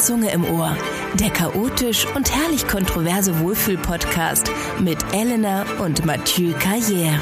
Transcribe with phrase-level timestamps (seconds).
[0.00, 0.74] Zunge im Ohr.
[1.14, 7.18] Der chaotisch und herrlich kontroverse Wohlfühl-Podcast mit Elena und Mathieu Carrière.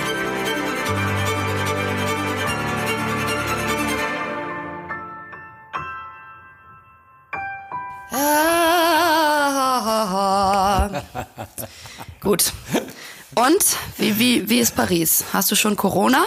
[12.21, 12.53] Gut.
[13.35, 15.25] Und wie, wie, wie ist Paris?
[15.33, 16.25] Hast du schon Corona?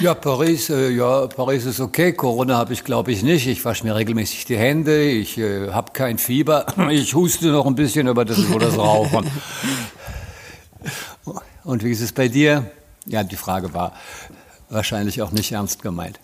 [0.00, 2.12] Ja, Paris, äh, ja, Paris ist okay.
[2.12, 3.46] Corona habe ich, glaube ich, nicht.
[3.48, 5.02] Ich wasche mir regelmäßig die Hände.
[5.02, 6.66] Ich äh, habe kein Fieber.
[6.90, 9.30] Ich huste noch ein bisschen, aber das ist nur das Rauchen.
[11.64, 12.70] Und wie ist es bei dir?
[13.06, 13.92] Ja, die Frage war
[14.68, 16.18] wahrscheinlich auch nicht ernst gemeint.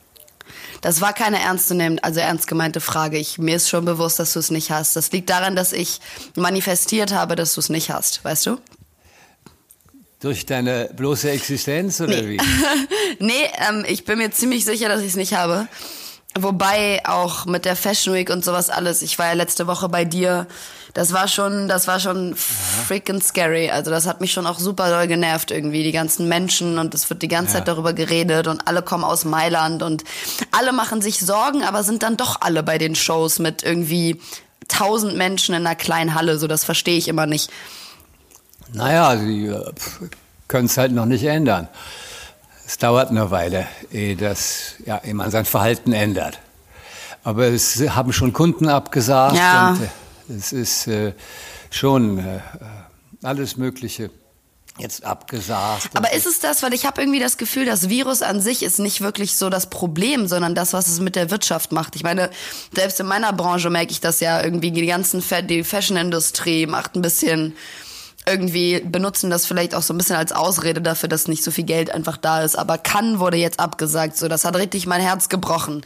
[0.80, 3.18] Das war keine ernst zu nehmen, also ernst gemeinte Frage.
[3.18, 4.96] Ich, mir ist schon bewusst, dass du es nicht hast.
[4.96, 6.00] Das liegt daran, dass ich
[6.36, 8.58] manifestiert habe, dass du es nicht hast, weißt du?
[10.26, 12.30] Durch deine bloße Existenz oder nee.
[12.30, 12.40] wie?
[13.24, 13.32] nee,
[13.68, 15.68] ähm, ich bin mir ziemlich sicher, dass ich es nicht habe.
[16.36, 19.02] Wobei auch mit der Fashion Week und sowas alles.
[19.02, 20.48] Ich war ja letzte Woche bei dir.
[20.94, 23.70] Das war schon, das war schon freaking scary.
[23.70, 25.84] Also das hat mich schon auch super doll genervt irgendwie.
[25.84, 27.58] Die ganzen Menschen und es wird die ganze ja.
[27.58, 30.02] Zeit darüber geredet und alle kommen aus Mailand und
[30.50, 34.20] alle machen sich Sorgen, aber sind dann doch alle bei den Shows mit irgendwie
[34.66, 36.36] tausend Menschen in einer kleinen Halle.
[36.40, 37.48] So, das verstehe ich immer nicht.
[38.72, 39.72] Naja, sie äh,
[40.48, 41.68] können es halt noch nicht ändern.
[42.66, 46.40] Es dauert eine Weile, ehe, das, ja, ehe man sein Verhalten ändert.
[47.22, 49.70] Aber es haben schon Kunden abgesagt ja.
[49.70, 51.12] und äh, es ist äh,
[51.70, 52.40] schon äh,
[53.22, 54.10] alles Mögliche
[54.78, 55.90] jetzt abgesagt.
[55.94, 58.78] Aber ist es das, weil ich habe irgendwie das Gefühl, das Virus an sich ist
[58.78, 61.96] nicht wirklich so das Problem, sondern das, was es mit der Wirtschaft macht.
[61.96, 62.30] Ich meine,
[62.74, 67.02] selbst in meiner Branche merke ich das ja irgendwie, die ganzen die Fashion-Industrie macht ein
[67.02, 67.56] bisschen
[68.28, 71.64] irgendwie benutzen das vielleicht auch so ein bisschen als Ausrede dafür, dass nicht so viel
[71.64, 72.58] Geld einfach da ist.
[72.58, 75.82] Aber Cannes wurde jetzt abgesagt, so das hat richtig mein Herz gebrochen.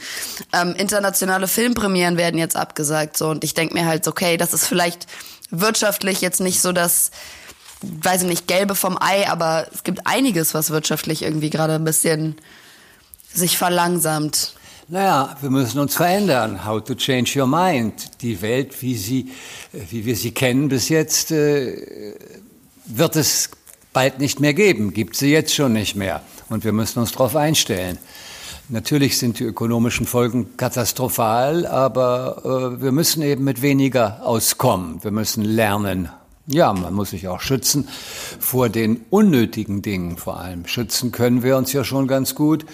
[0.51, 4.65] Ähm, internationale Filmpremieren werden jetzt abgesagt, so und ich denke mir halt, okay, das ist
[4.65, 5.05] vielleicht
[5.51, 7.11] wirtschaftlich jetzt nicht so das,
[7.81, 11.83] weiß ich nicht, gelbe vom Ei, aber es gibt einiges, was wirtschaftlich irgendwie gerade ein
[11.83, 12.37] bisschen
[13.31, 14.55] sich verlangsamt.
[14.91, 16.65] Naja, wir müssen uns verändern.
[16.65, 18.21] How to change your mind.
[18.21, 19.31] Die Welt, wie, sie,
[19.71, 22.13] wie wir sie kennen bis jetzt, äh,
[22.87, 23.51] wird es
[23.93, 24.91] bald nicht mehr geben.
[24.91, 26.21] Gibt sie jetzt schon nicht mehr.
[26.49, 27.99] Und wir müssen uns darauf einstellen.
[28.67, 35.01] Natürlich sind die ökonomischen Folgen katastrophal, aber äh, wir müssen eben mit weniger auskommen.
[35.05, 36.09] Wir müssen lernen.
[36.47, 37.87] Ja, man muss sich auch schützen
[38.41, 40.67] vor den unnötigen Dingen vor allem.
[40.67, 42.65] Schützen können wir uns ja schon ganz gut,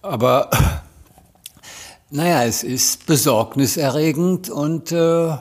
[0.00, 0.48] aber
[2.10, 5.36] naja, es ist besorgniserregend und äh,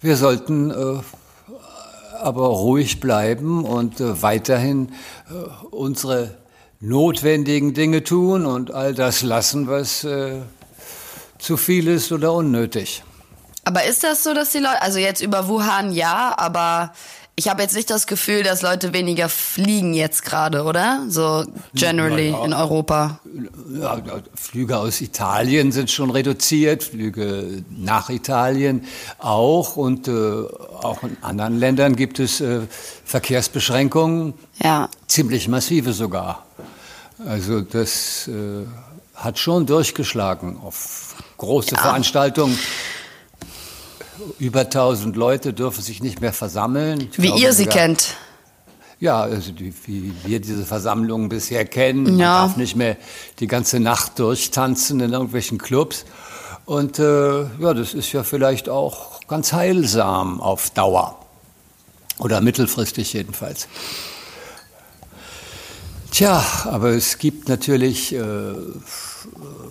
[0.00, 1.00] wir sollten äh,
[2.20, 4.92] aber ruhig bleiben und äh, weiterhin
[5.28, 6.36] äh, unsere
[6.78, 10.42] notwendigen Dinge tun und all das lassen, was äh,
[11.38, 13.02] zu viel ist oder unnötig.
[13.64, 16.92] Aber ist das so, dass die Leute, also jetzt über Wuhan ja, aber
[17.34, 21.04] ich habe jetzt nicht das Gefühl, dass Leute weniger fliegen jetzt gerade, oder?
[21.08, 21.44] So
[21.74, 23.20] generally ja, in Europa.
[23.72, 24.02] Ja,
[24.34, 28.84] Flüge aus Italien sind schon reduziert, Flüge nach Italien
[29.18, 32.60] auch und äh, auch in anderen Ländern gibt es äh,
[33.04, 34.90] Verkehrsbeschränkungen, ja.
[35.06, 36.44] ziemlich massive sogar.
[37.26, 38.66] Also das äh,
[39.14, 41.76] hat schon durchgeschlagen auf große.
[41.76, 42.58] Veranstaltungen
[44.38, 47.08] über 1000 Leute dürfen sich nicht mehr versammeln.
[47.10, 48.16] Ich wie glaube, ihr sie sogar, kennt.
[49.00, 52.04] Ja, also die, wie wir diese Versammlungen bisher kennen.
[52.04, 52.46] Man ja.
[52.46, 52.96] darf nicht mehr
[53.40, 56.04] die ganze Nacht durchtanzen in irgendwelchen Clubs.
[56.66, 61.18] Und äh, ja, das ist ja vielleicht auch ganz heilsam auf Dauer.
[62.18, 63.66] Oder mittelfristig jedenfalls.
[66.12, 68.22] Tja, aber es gibt natürlich äh,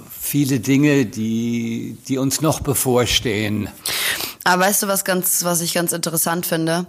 [0.10, 3.70] viele Dinge, die, die uns noch bevorstehen.
[4.44, 6.86] Aber weißt du, was ganz, was ich ganz interessant finde?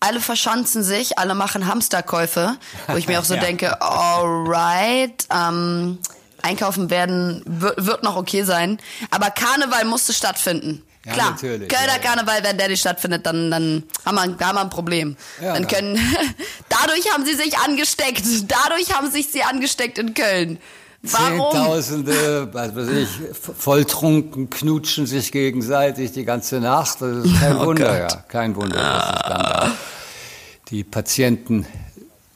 [0.00, 2.56] Alle verschanzen sich, alle machen Hamsterkäufe,
[2.86, 3.40] wo ich mir auch so ja.
[3.40, 5.98] denke, alright, ähm,
[6.42, 8.78] einkaufen werden wird noch okay sein,
[9.10, 10.84] aber Karneval musste stattfinden.
[11.04, 11.68] Ja, Klar, natürlich.
[11.68, 15.16] Kölner ja, Karneval, wenn der nicht stattfindet, dann, dann haben, wir, haben wir ein Problem.
[15.40, 15.96] Ja, dann können,
[16.68, 18.24] dadurch haben sie sich angesteckt.
[18.46, 20.58] Dadurch haben sich sie angesteckt in Köln.
[21.02, 21.52] Warum?
[21.52, 27.00] Zehntausende, was weiß ich, volltrunken, knutschen sich gegenseitig die ganze Nacht.
[27.00, 28.12] Das ist kein oh Wunder, Gott.
[28.12, 28.24] ja.
[28.28, 29.72] Kein Wunder, dass es dann da
[30.70, 31.66] die Patienten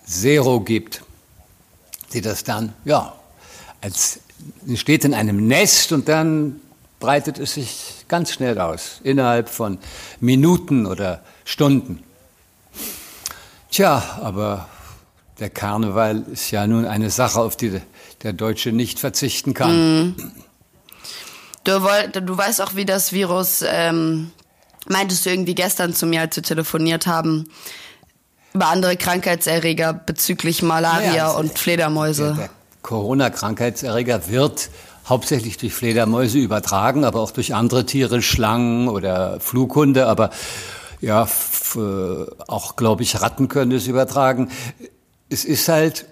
[0.07, 1.03] Zero gibt,
[2.13, 3.15] die das dann, ja,
[3.81, 4.21] als
[4.75, 6.61] steht in einem Nest und dann
[6.99, 9.79] breitet es sich ganz schnell aus, innerhalb von
[10.21, 12.03] Minuten oder Stunden.
[13.71, 14.69] Tja, aber
[15.39, 17.81] der Karneval ist ja nun eine Sache, auf die
[18.23, 20.09] der Deutsche nicht verzichten kann.
[20.09, 20.33] Mm.
[21.65, 24.33] Du, du weißt auch, wie das Virus, ähm,
[24.89, 27.49] meintest du irgendwie gestern zu mir, als wir telefoniert haben,
[28.53, 32.35] über andere Krankheitserreger bezüglich Malaria Ja, und Fledermäuse.
[32.39, 32.51] Der
[32.83, 34.71] Corona-Krankheitserreger wird
[35.09, 40.31] hauptsächlich durch Fledermäuse übertragen, aber auch durch andere Tiere, Schlangen oder Flughunde, aber
[41.01, 41.25] ja,
[41.75, 44.51] äh, auch, glaube ich, Ratten können es übertragen.
[45.29, 46.07] Es ist halt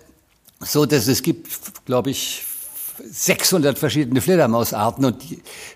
[0.60, 1.48] so, dass es gibt,
[1.86, 2.44] glaube ich,
[3.10, 5.16] 600 verschiedene Fledermausarten und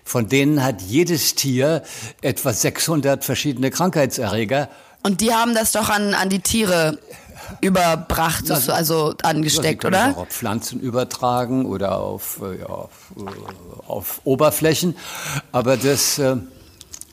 [0.03, 1.81] von denen hat jedes Tier
[2.21, 4.69] etwa 600 verschiedene Krankheitserreger.
[5.01, 6.99] Und die haben das doch an, an die Tiere
[7.61, 10.11] überbracht, Also- also Ja, angesteckt, es oder?
[10.11, 13.21] Auch auf Pflanzen übertragen oder auf, äh, ja, auf, äh,
[13.87, 14.95] auf Oberflächen.
[15.51, 16.37] Aber das, äh,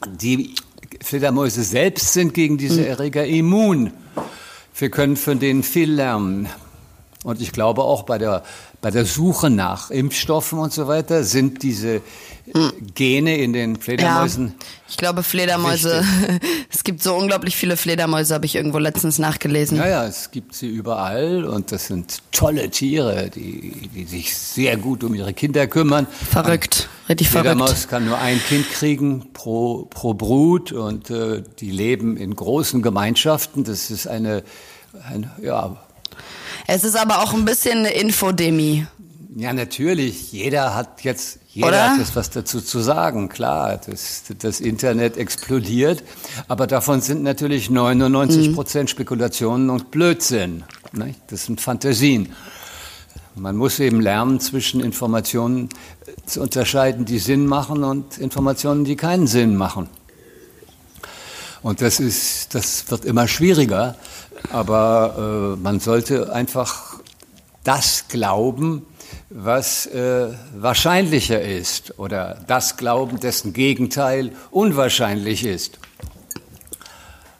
[0.06, 0.54] die
[1.02, 3.92] Fledermäuse selbst sind gegen diese Erreger immun.
[4.76, 6.48] Wir können von denen viel lernen.
[7.24, 8.42] Und ich glaube auch bei der,
[8.80, 12.00] bei der Suche nach Impfstoffen und so weiter sind diese äh,
[12.94, 14.54] Gene in den Ja, Fledermäusen
[14.92, 16.04] ich glaube Fledermäuse.
[16.70, 19.78] es gibt so unglaublich viele Fledermäuse, habe ich irgendwo letztens nachgelesen.
[19.78, 24.76] Ja, ja, es gibt sie überall und das sind tolle Tiere, die, die sich sehr
[24.76, 26.06] gut um ihre Kinder kümmern.
[26.30, 27.88] Verrückt, richtig Fledermaus verrückt.
[27.88, 33.64] kann nur ein Kind kriegen pro, pro Brut und äh, die leben in großen Gemeinschaften.
[33.64, 34.44] Das ist eine,
[35.08, 35.78] eine ja,
[36.66, 38.86] Es ist aber auch ein bisschen eine Infodemie.
[39.36, 40.32] ja, natürlich.
[40.32, 41.90] Jeder hat jetzt, jeder Oder?
[41.90, 43.28] hat jetzt was dazu zu sagen.
[43.28, 46.02] Klar, das, das Internet explodiert,
[46.48, 50.64] aber davon sind natürlich 99 Prozent Spekulationen und Blödsinn.
[50.92, 51.20] Nicht?
[51.28, 52.28] Das sind Fantasien.
[53.34, 55.70] Man muss eben lernen, zwischen Informationen
[56.06, 59.88] äh, zu unterscheiden, die Sinn machen und Informationen, die keinen Sinn machen.
[61.62, 63.94] Und das ist, das wird immer schwieriger,
[64.50, 66.98] aber äh, man sollte einfach
[67.64, 68.86] das glauben,
[69.30, 75.78] was äh, wahrscheinlicher ist oder das glauben, dessen Gegenteil unwahrscheinlich ist.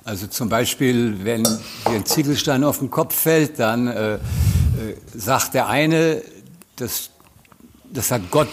[0.04, 4.19] Also zum Beispiel, wenn dir ein Ziegelstein auf den Kopf fällt, dann äh, äh,
[5.14, 6.22] sagt der eine,
[6.76, 7.10] das,
[7.93, 8.49] das hat Gott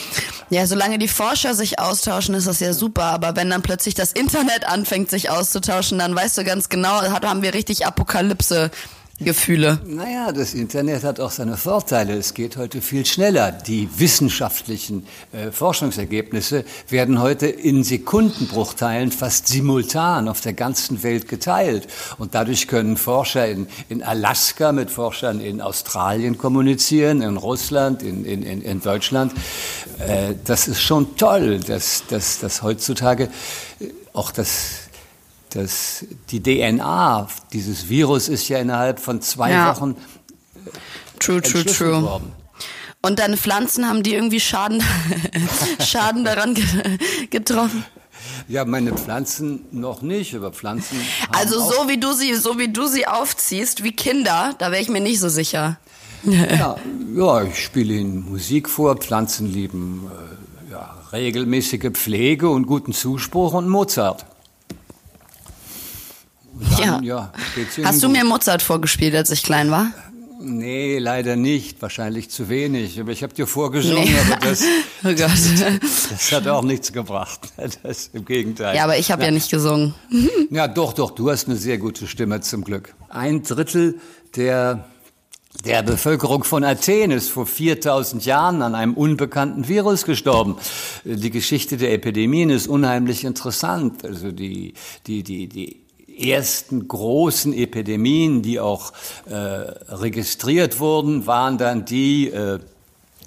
[0.50, 3.06] Ja, solange die Forscher sich austauschen, ist das ja super.
[3.06, 7.42] Aber wenn dann plötzlich das Internet anfängt, sich auszutauschen, dann weißt du ganz genau, haben
[7.42, 7.86] wir richtig
[9.20, 9.80] Apokalypse-Gefühle.
[9.86, 12.14] Naja, das Internet hat auch seine Vorteile.
[12.14, 13.52] Es geht heute viel schneller.
[13.52, 21.88] Die wissenschaftlichen äh, Forschungsergebnisse werden heute in Sekundenbruchteilen fast simultan auf der ganzen Welt geteilt.
[22.18, 28.26] Und dadurch können Forscher in, in Alaska mit Forschern in Australien kommunizieren, in Russland, in,
[28.26, 29.34] in, in, Deutschland.
[30.00, 33.30] Äh, das ist schon toll, dass, dass, dass heutzutage
[34.14, 34.89] auch das
[35.50, 39.76] das, die DNA dieses Virus ist ja innerhalb von zwei Ja.
[39.76, 39.96] Wochen
[41.20, 42.02] True, true, entschlüsselt true.
[42.04, 42.32] worden.
[43.02, 44.84] Und deine Pflanzen haben die irgendwie Schaden,
[45.86, 46.64] Schaden daran ge
[47.30, 47.86] getroffen.
[48.48, 51.00] Ja, meine Pflanzen noch nicht, aber Pflanzen.
[51.32, 54.90] Also so wie du sie, so wie du sie aufziehst, wie Kinder, da wäre ich
[54.90, 55.78] mir nicht so sicher.
[56.24, 56.76] Ja,
[57.16, 60.12] ja, ich spiele ihnen Musik vor, Pflanzen lieben
[60.68, 64.26] äh, ja, regelmäßige Pflege und guten Zuspruch und Mozart.
[66.78, 67.32] Dann, ja.
[67.78, 69.88] ihnen Hast du mir Mozart vorgespielt, als ich klein war?
[70.42, 71.82] Nee, leider nicht.
[71.82, 73.00] Wahrscheinlich zu wenig.
[73.00, 74.16] Aber ich habe dir vorgesungen, Nee.
[74.32, 74.62] aber das,
[75.04, 75.20] Oh Gott.
[76.10, 77.42] das hat auch nichts gebracht.
[77.84, 78.76] Das im Gegenteil.
[78.76, 79.94] Ja, aber ich habe ja nicht gesungen.
[80.52, 82.96] Ja, doch, doch, du hast eine sehr gute Stimme zum Glück.
[83.10, 84.00] Ein Drittel
[84.36, 84.86] der,
[85.66, 90.56] der Bevölkerung von Athen ist vor 4000 Jahren an einem unbekannten Virus gestorben.
[91.04, 94.04] Die Geschichte der Epidemien ist unheimlich interessant.
[94.06, 94.74] Also die,
[95.06, 95.82] die, die, die
[96.20, 98.94] ersten großen Epidemien, die auch
[99.30, 102.60] äh, registriert wurden, waren dann die, äh,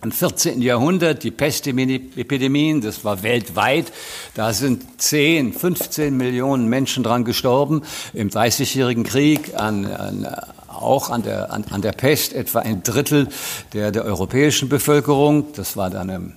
[0.03, 0.61] im 14.
[0.63, 3.93] Jahrhundert, die Pestepidemien, das war weltweit,
[4.35, 7.83] da sind 10, 15 Millionen Menschen dran gestorben.
[8.13, 10.27] Im Dreißigjährigen Krieg an, an,
[10.67, 13.29] auch an der, an, an der Pest etwa ein Drittel
[13.75, 15.53] der, der europäischen Bevölkerung.
[15.55, 16.33] Das war dann im,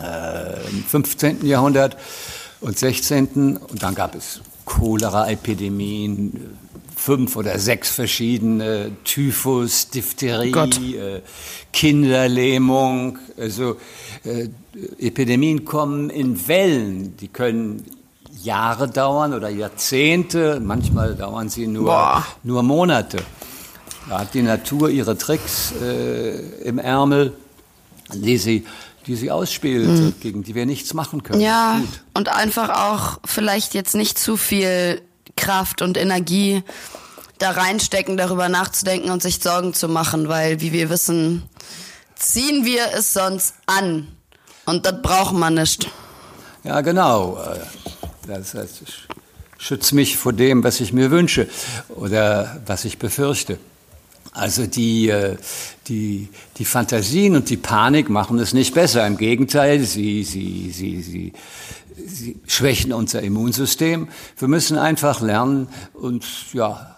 [0.00, 1.46] äh, im 15.
[1.46, 1.96] Jahrhundert
[2.60, 3.56] und 16.
[3.56, 6.56] Und dann gab es Cholera-Epidemien,
[6.94, 10.78] fünf oder sechs verschiedene, Typhus, Diphtherie, Gott.
[10.80, 11.22] äh,
[11.72, 13.76] Kinderlähmung, also
[14.24, 14.48] äh,
[14.98, 17.84] Epidemien kommen in Wellen, die können
[18.42, 22.24] Jahre dauern oder Jahrzehnte, manchmal dauern sie nur, Boah.
[22.44, 23.18] nur Monate.
[24.08, 27.32] Da hat die Natur ihre Tricks äh, im Ärmel,
[28.14, 28.64] die sie,
[29.10, 31.40] die sie ausspielt, gegen die wir nichts machen können.
[31.40, 32.00] Ja, Gut.
[32.14, 35.02] und einfach auch vielleicht jetzt nicht zu viel
[35.36, 36.62] Kraft und Energie
[37.38, 41.42] da reinstecken, darüber nachzudenken und sich Sorgen zu machen, weil, wie wir wissen,
[42.14, 44.06] ziehen wir es sonst an.
[44.64, 45.90] Und das braucht man nicht.
[46.62, 47.42] Ja, genau.
[48.28, 49.08] Das heißt, ich
[49.58, 51.48] schütze mich vor dem, was ich mir wünsche
[51.88, 53.58] oder was ich befürchte.
[54.32, 55.36] Also die, äh,
[55.88, 59.06] die, die Fantasien und die Panik machen es nicht besser.
[59.06, 61.32] Im Gegenteil, sie, sie, sie, sie,
[62.06, 64.08] sie schwächen unser Immunsystem.
[64.38, 66.96] Wir müssen einfach lernen, uns, ja,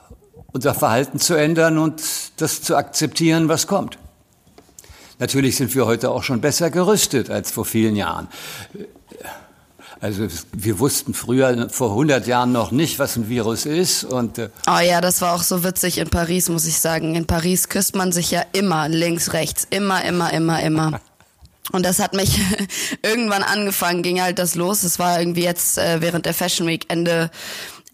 [0.53, 2.03] unser Verhalten zu ändern und
[2.37, 3.99] das zu akzeptieren, was kommt.
[5.19, 8.29] Natürlich sind wir heute auch schon besser gerüstet als vor vielen Jahren.
[10.03, 14.03] Also wir wussten früher, vor 100 Jahren noch nicht, was ein Virus ist.
[14.03, 17.15] Und, äh oh ja, das war auch so witzig in Paris, muss ich sagen.
[17.15, 19.65] In Paris küsst man sich ja immer links, rechts.
[19.71, 21.01] Immer, immer, immer, immer.
[21.71, 22.41] Und das hat mich
[23.03, 24.83] irgendwann angefangen, ging halt das los.
[24.83, 27.31] Es war irgendwie jetzt äh, während der Fashion Week Ende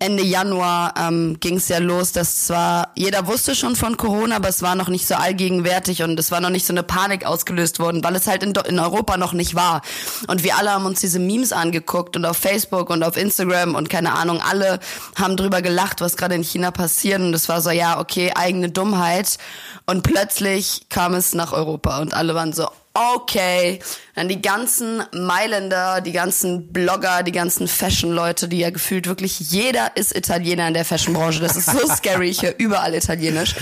[0.00, 4.48] Ende Januar ähm, ging es ja los, dass zwar jeder wusste schon von Corona, aber
[4.48, 7.80] es war noch nicht so allgegenwärtig und es war noch nicht so eine Panik ausgelöst
[7.80, 9.82] worden, weil es halt in, in Europa noch nicht war.
[10.28, 13.90] Und wir alle haben uns diese Memes angeguckt und auf Facebook und auf Instagram und
[13.90, 14.78] keine Ahnung, alle
[15.16, 18.70] haben drüber gelacht, was gerade in China passiert und es war so, ja, okay, eigene
[18.70, 19.38] Dummheit.
[19.86, 23.80] Und plötzlich kam es nach Europa und alle waren so, okay.
[24.14, 29.96] Dann die ganzen Mailänder, die ganzen Blogger, die ganzen Fashion-Leute, die ja gefühlt wirklich jeder
[29.96, 31.40] ist Italiener in der Fashion-Branche.
[31.40, 33.54] Das ist so scary, ich höre überall Italienisch.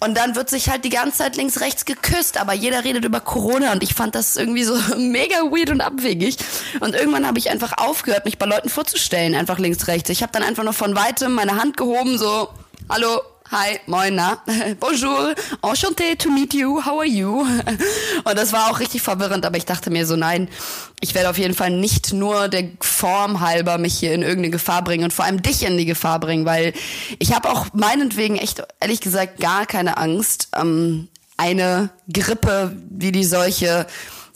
[0.00, 3.20] Und dann wird sich halt die ganze Zeit links, rechts geküsst, aber jeder redet über
[3.20, 6.36] Corona und ich fand das irgendwie so mega weird und abwegig.
[6.80, 10.10] Und irgendwann habe ich einfach aufgehört, mich bei Leuten vorzustellen, einfach links, rechts.
[10.10, 12.48] Ich habe dann einfach nur von weitem meine Hand gehoben, so,
[12.88, 13.20] hallo,
[13.52, 14.42] Hi, moin, na?
[14.80, 17.46] Bonjour, enchanté to meet you, how are you?
[18.24, 20.48] Und das war auch richtig verwirrend, aber ich dachte mir so, nein,
[21.00, 24.82] ich werde auf jeden Fall nicht nur der Form halber mich hier in irgendeine Gefahr
[24.82, 26.72] bringen und vor allem dich in die Gefahr bringen, weil
[27.20, 30.48] ich habe auch meinetwegen echt, ehrlich gesagt, gar keine Angst.
[30.56, 33.86] Ähm, eine Grippe wie die solche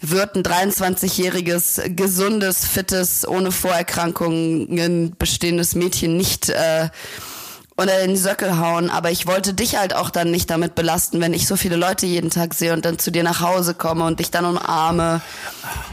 [0.00, 6.48] wird ein 23-jähriges, gesundes, fittes, ohne Vorerkrankungen bestehendes Mädchen nicht...
[6.48, 6.90] Äh,
[7.80, 8.90] oder in die Söckel hauen.
[8.90, 12.06] Aber ich wollte dich halt auch dann nicht damit belasten, wenn ich so viele Leute
[12.06, 15.22] jeden Tag sehe und dann zu dir nach Hause komme und dich dann umarme.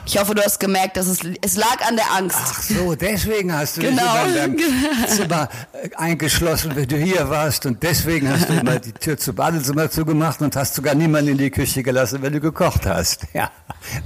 [0.05, 2.37] Ich hoffe, du hast gemerkt, dass es, es lag an der Angst.
[2.39, 4.01] Ach so, deswegen hast du genau.
[4.25, 4.57] dich in deinem
[5.07, 7.65] Zimmer äh, eingeschlossen, wenn du hier warst.
[7.65, 11.37] Und deswegen hast du immer die Tür zum Badezimmer zugemacht und hast sogar niemanden in
[11.37, 13.27] die Küche gelassen, wenn du gekocht hast.
[13.37, 13.51] Ja.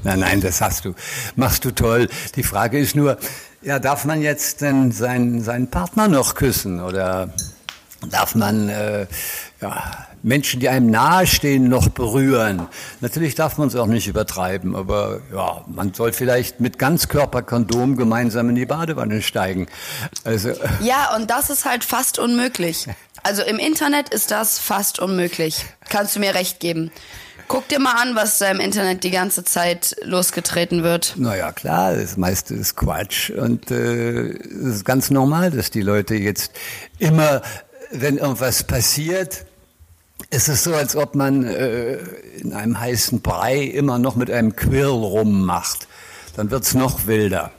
[0.03, 0.93] Nein, nein, das hast du.
[1.37, 2.09] Machst du toll.
[2.35, 3.17] Die Frage ist nur,
[3.61, 7.31] ja, darf man jetzt denn seinen, seinen Partner noch küssen oder
[8.09, 9.07] darf man äh,
[9.61, 12.67] ja, Menschen, die einem nahestehen, noch berühren.
[12.99, 18.49] Natürlich darf man es auch nicht übertreiben, aber ja, man soll vielleicht mit Ganzkörperkondom gemeinsam
[18.49, 19.67] in die Badewanne steigen.
[20.23, 22.87] Also ja, und das ist halt fast unmöglich.
[23.23, 25.65] Also im Internet ist das fast unmöglich.
[25.89, 26.91] Kannst du mir recht geben.
[27.47, 31.15] Guck dir mal an, was da im Internet die ganze Zeit losgetreten wird.
[31.17, 33.29] Naja, klar, das meiste ist Quatsch.
[33.29, 36.53] Und äh, es ist ganz normal, dass die Leute jetzt
[36.97, 37.41] immer
[37.91, 39.45] wenn irgendwas passiert,
[40.29, 41.97] ist es so, als ob man äh,
[42.37, 45.87] in einem heißen Brei immer noch mit einem Quirl rummacht.
[46.35, 47.51] Dann wird's noch wilder.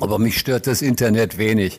[0.00, 1.78] Aber mich stört das Internet wenig.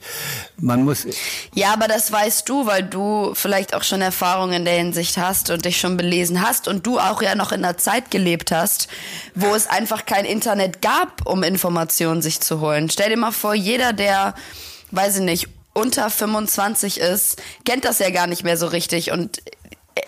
[0.58, 1.06] Man muss.
[1.54, 5.50] Ja, aber das weißt du, weil du vielleicht auch schon Erfahrungen in der Hinsicht hast
[5.50, 8.88] und dich schon belesen hast und du auch ja noch in einer Zeit gelebt hast,
[9.36, 12.90] wo es einfach kein Internet gab, um Informationen sich zu holen.
[12.90, 14.34] Stell dir mal vor, jeder, der,
[14.92, 19.12] weiß ich nicht, unter 25 ist, kennt das ja gar nicht mehr so richtig.
[19.12, 19.44] Und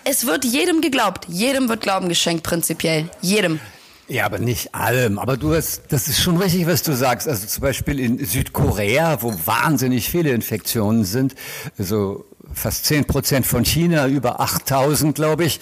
[0.05, 1.25] es wird jedem geglaubt.
[1.27, 3.09] Jedem wird Glauben geschenkt, prinzipiell.
[3.21, 3.59] Jedem.
[4.07, 5.19] Ja, aber nicht allem.
[5.19, 7.27] Aber du hast, das ist schon richtig, was du sagst.
[7.27, 11.35] Also zum Beispiel in Südkorea, wo wahnsinnig viele Infektionen sind,
[11.77, 15.59] also fast 10 Prozent von China, über 8000, glaube ich,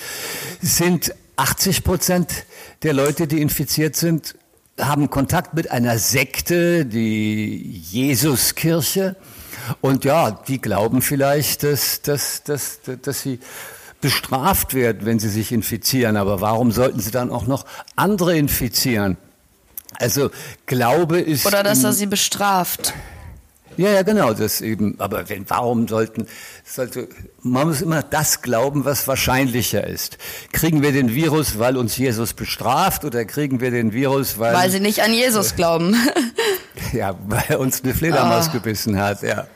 [0.61, 2.45] sind 80 Prozent
[2.83, 4.35] der Leute, die infiziert sind,
[4.79, 9.15] haben Kontakt mit einer Sekte, die Jesuskirche.
[9.81, 13.39] Und ja, die glauben vielleicht, dass, dass, dass, dass sie
[14.01, 16.17] bestraft werden, wenn sie sich infizieren.
[16.17, 19.17] Aber warum sollten sie dann auch noch andere infizieren?
[19.99, 20.29] Also
[20.65, 21.45] Glaube ist.
[21.45, 22.93] Oder dass er sie bestraft.
[23.77, 24.95] Ja, ja, genau, das eben.
[24.99, 26.27] Aber wenn, warum sollten,
[26.63, 27.09] sollte,
[27.41, 30.17] man muss immer das glauben, was wahrscheinlicher ist.
[30.53, 34.53] Kriegen wir den Virus, weil uns Jesus bestraft, oder kriegen wir den Virus, weil.
[34.53, 35.95] Weil sie nicht an Jesus äh, glauben.
[36.93, 38.51] ja, weil uns eine Fledermaus oh.
[38.53, 39.47] gebissen hat, ja.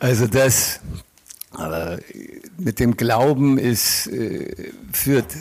[0.00, 0.80] Also das,
[1.52, 1.98] aber
[2.58, 5.34] mit dem Glauben ist, äh, führt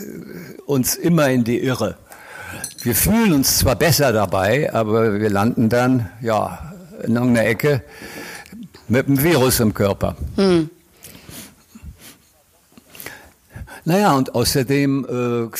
[0.66, 1.98] uns immer in die Irre.
[2.82, 6.74] Wir fühlen uns zwar besser dabei, aber wir landen dann, ja,
[7.04, 7.84] in irgendeiner Ecke
[8.88, 10.16] mit einem Virus im Körper.
[10.36, 10.70] Hm.
[13.86, 15.58] Naja, und außerdem äh,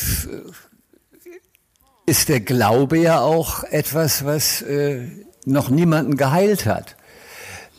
[2.06, 5.08] ist der Glaube ja auch etwas, was äh,
[5.44, 6.96] noch niemanden geheilt hat.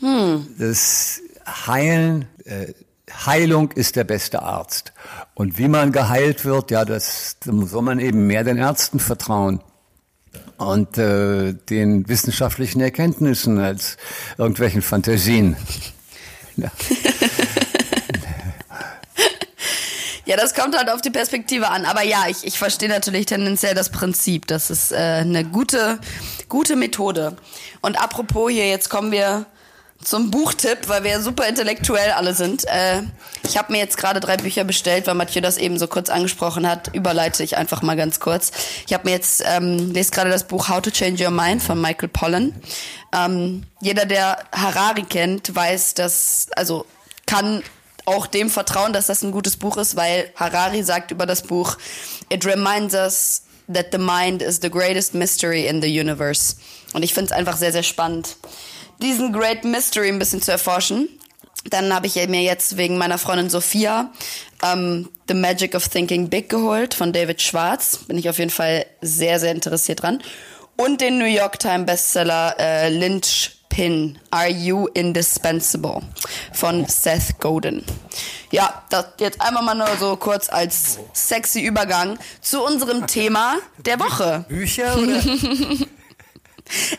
[0.00, 0.46] Hm.
[0.58, 1.20] Das
[1.66, 2.72] Heilen, äh,
[3.24, 4.92] Heilung ist der beste Arzt.
[5.34, 9.60] Und wie man geheilt wird, ja, das soll man eben mehr den Ärzten vertrauen
[10.58, 13.96] und äh, den wissenschaftlichen Erkenntnissen als
[14.38, 15.56] irgendwelchen Fantasien.
[16.56, 16.70] Ja.
[20.26, 21.84] Ja, das kommt halt auf die Perspektive an.
[21.84, 24.48] Aber ja, ich, ich verstehe natürlich tendenziell das Prinzip.
[24.48, 26.00] Das ist äh, eine gute,
[26.48, 27.36] gute Methode.
[27.80, 29.46] Und apropos hier, jetzt kommen wir
[30.02, 32.64] zum Buchtipp, weil wir ja super intellektuell alle sind.
[32.66, 33.02] Äh,
[33.44, 36.68] ich habe mir jetzt gerade drei Bücher bestellt, weil Mathieu das eben so kurz angesprochen
[36.68, 36.94] hat.
[36.94, 38.52] Überleite ich einfach mal ganz kurz.
[38.86, 41.80] Ich habe mir jetzt ähm, lese gerade das Buch How to Change Your Mind von
[41.80, 42.54] Michael Pollan.
[43.12, 46.86] Ähm, jeder, der Harari kennt, weiß, dass also
[47.26, 47.62] kann
[48.04, 51.76] auch dem vertrauen, dass das ein gutes Buch ist, weil Harari sagt über das Buch,
[52.28, 56.56] it reminds us that the mind is the greatest mystery in the universe.
[56.92, 58.36] Und ich finde es einfach sehr, sehr spannend,
[59.00, 61.08] diesen Great Mystery ein bisschen zu erforschen.
[61.70, 64.12] Dann habe ich mir jetzt wegen meiner Freundin Sophia
[64.62, 67.98] ähm, The Magic of Thinking Big geholt von David Schwartz.
[68.06, 70.22] Bin ich auf jeden Fall sehr, sehr interessiert dran.
[70.76, 76.00] Und den New York Times Bestseller äh, Lynch Pin, Are You Indispensable
[76.52, 77.84] von Seth Godin.
[78.50, 84.00] Ja, das jetzt einmal mal nur so kurz als sexy Übergang zu unserem Thema der
[84.00, 84.44] Woche.
[84.48, 85.20] Bücher oder?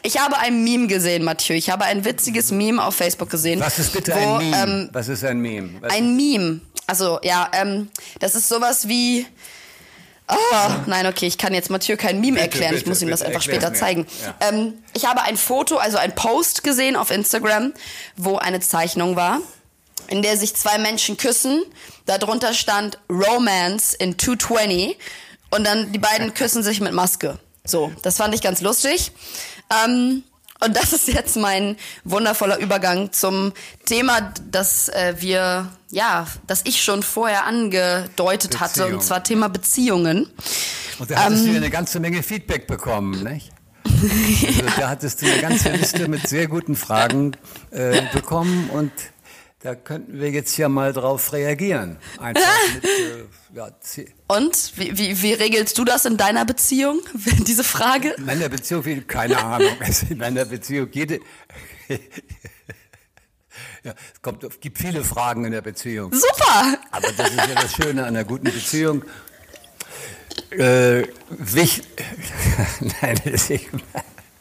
[0.04, 1.56] Ich habe ein Meme gesehen, Mathieu.
[1.56, 3.60] Ich habe ein witziges Meme auf Facebook gesehen.
[3.60, 4.64] Was ist bitte wo, ein Meme?
[4.64, 5.82] Ähm, Was ist ein Meme?
[5.82, 6.62] Was ein Meme.
[6.86, 9.26] Also, ja, ähm, das ist sowas wie.
[10.30, 12.74] Oh, nein, okay, ich kann jetzt Mathieu kein Meme Bitte, erklären.
[12.74, 13.76] ich bitte, muss ihm das einfach später mir.
[13.76, 14.06] zeigen.
[14.22, 14.50] Ja.
[14.50, 17.74] Ähm, ich habe ein Foto, also ein Post gesehen auf Instagram,
[18.18, 19.40] wo eine Zeichnung war,
[20.10, 21.64] in der sich zwei Menschen küssen.
[22.06, 24.98] Darunter stand Romance in 220
[25.52, 27.40] und dann die beiden küssen sich mit Maske.
[27.66, 29.12] So, das fand ich ganz lustig.
[29.86, 30.24] Ähm,
[30.60, 33.54] und das ist jetzt mein wundervoller Übergang zum
[33.86, 38.94] Thema, das äh, wir, ja, das ich schon vorher angedeutet hatte, Beziehung.
[39.00, 40.28] und zwar Thema Beziehungen.
[40.98, 41.52] Und da hattest Ähm.
[41.52, 43.52] du eine ganze Menge Feedback bekommen, nicht?
[43.86, 47.38] Also, da hattest du eine ganze Liste mit sehr guten Fragen
[47.72, 48.92] äh, bekommen und
[49.62, 51.98] da könnten wir jetzt ja mal drauf reagieren.
[52.20, 52.44] Einfach
[52.76, 53.72] mit, äh, ja,
[54.28, 57.00] Und wie, wie, wie regelst du das in deiner Beziehung?
[57.48, 58.12] Diese Frage?
[58.12, 61.20] in meiner Beziehung, keine Ahnung, also in meiner Beziehung, jede,
[63.84, 66.14] ja, es kommt, es gibt viele Fragen in der Beziehung.
[66.14, 66.78] Super!
[66.92, 69.04] Aber das ist ja das Schöne an einer guten Beziehung.
[70.52, 71.82] Äh, wich,
[73.02, 73.62] nein, das ist,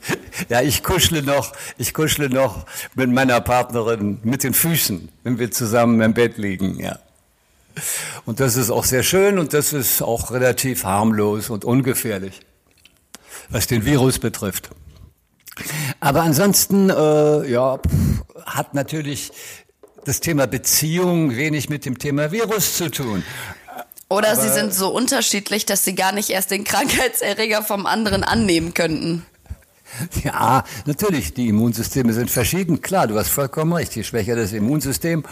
[0.49, 5.51] ja, ich kuschle noch, ich kuschle noch mit meiner Partnerin mit den Füßen, wenn wir
[5.51, 6.99] zusammen im Bett liegen, ja.
[8.25, 12.41] Und das ist auch sehr schön und das ist auch relativ harmlos und ungefährlich,
[13.51, 14.71] was den Virus betrifft.
[16.01, 17.79] Aber ansonsten, äh, ja,
[18.45, 19.31] hat natürlich
[20.05, 23.25] das Thema Beziehung wenig mit dem Thema Virus zu tun.
[24.09, 28.73] Oder sie sind so unterschiedlich, dass sie gar nicht erst den Krankheitserreger vom anderen annehmen
[28.73, 29.27] könnten.
[30.25, 32.81] Ja, natürlich, die Immunsysteme sind verschieden.
[32.81, 33.95] Klar, du hast vollkommen recht.
[33.97, 35.25] Je schwächer das Immunsystem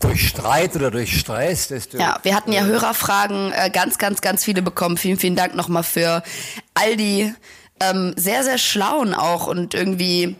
[0.00, 4.44] durch Streit oder durch Stress, desto Ja, wir hatten ja Hörerfragen, äh, ganz, ganz, ganz
[4.44, 4.96] viele bekommen.
[4.96, 6.22] Vielen, vielen Dank nochmal für
[6.74, 7.32] all die
[7.80, 10.36] ähm, sehr, sehr schlauen auch und irgendwie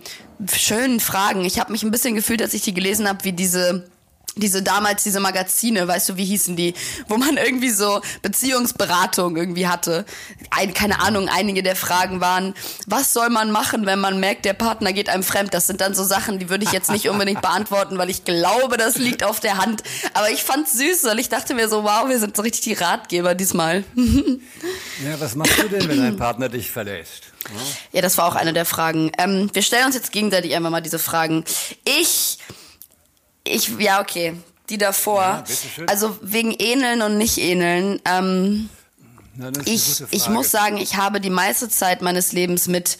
[0.52, 1.44] schönen Fragen.
[1.44, 3.90] Ich habe mich ein bisschen gefühlt, als ich die gelesen habe, wie diese
[4.40, 6.74] diese damals diese Magazine, weißt du, wie hießen die,
[7.08, 10.04] wo man irgendwie so Beziehungsberatung irgendwie hatte.
[10.50, 12.54] Ein, keine Ahnung, einige der Fragen waren,
[12.86, 15.54] was soll man machen, wenn man merkt, der Partner geht einem fremd?
[15.54, 18.76] Das sind dann so Sachen, die würde ich jetzt nicht unbedingt beantworten, weil ich glaube,
[18.76, 19.82] das liegt auf der Hand.
[20.14, 22.72] Aber ich fand's süß, weil ich dachte mir so, wow, wir sind so richtig die
[22.72, 23.84] Ratgeber diesmal.
[25.02, 27.32] Ja, was machst du denn, wenn dein Partner dich verlässt?
[27.92, 29.10] Ja, das war auch eine der Fragen.
[29.18, 31.44] Ähm, wir stellen uns jetzt gegenseitig einfach mal diese Fragen.
[31.84, 32.38] Ich,
[33.44, 34.34] ich, ja, okay,
[34.68, 35.44] die davor.
[35.76, 38.00] Ja, also wegen Ähneln und nicht Ähneln.
[38.04, 38.68] Ähm,
[39.34, 42.98] Na, ich, ich muss sagen, ich habe die meiste Zeit meines Lebens mit,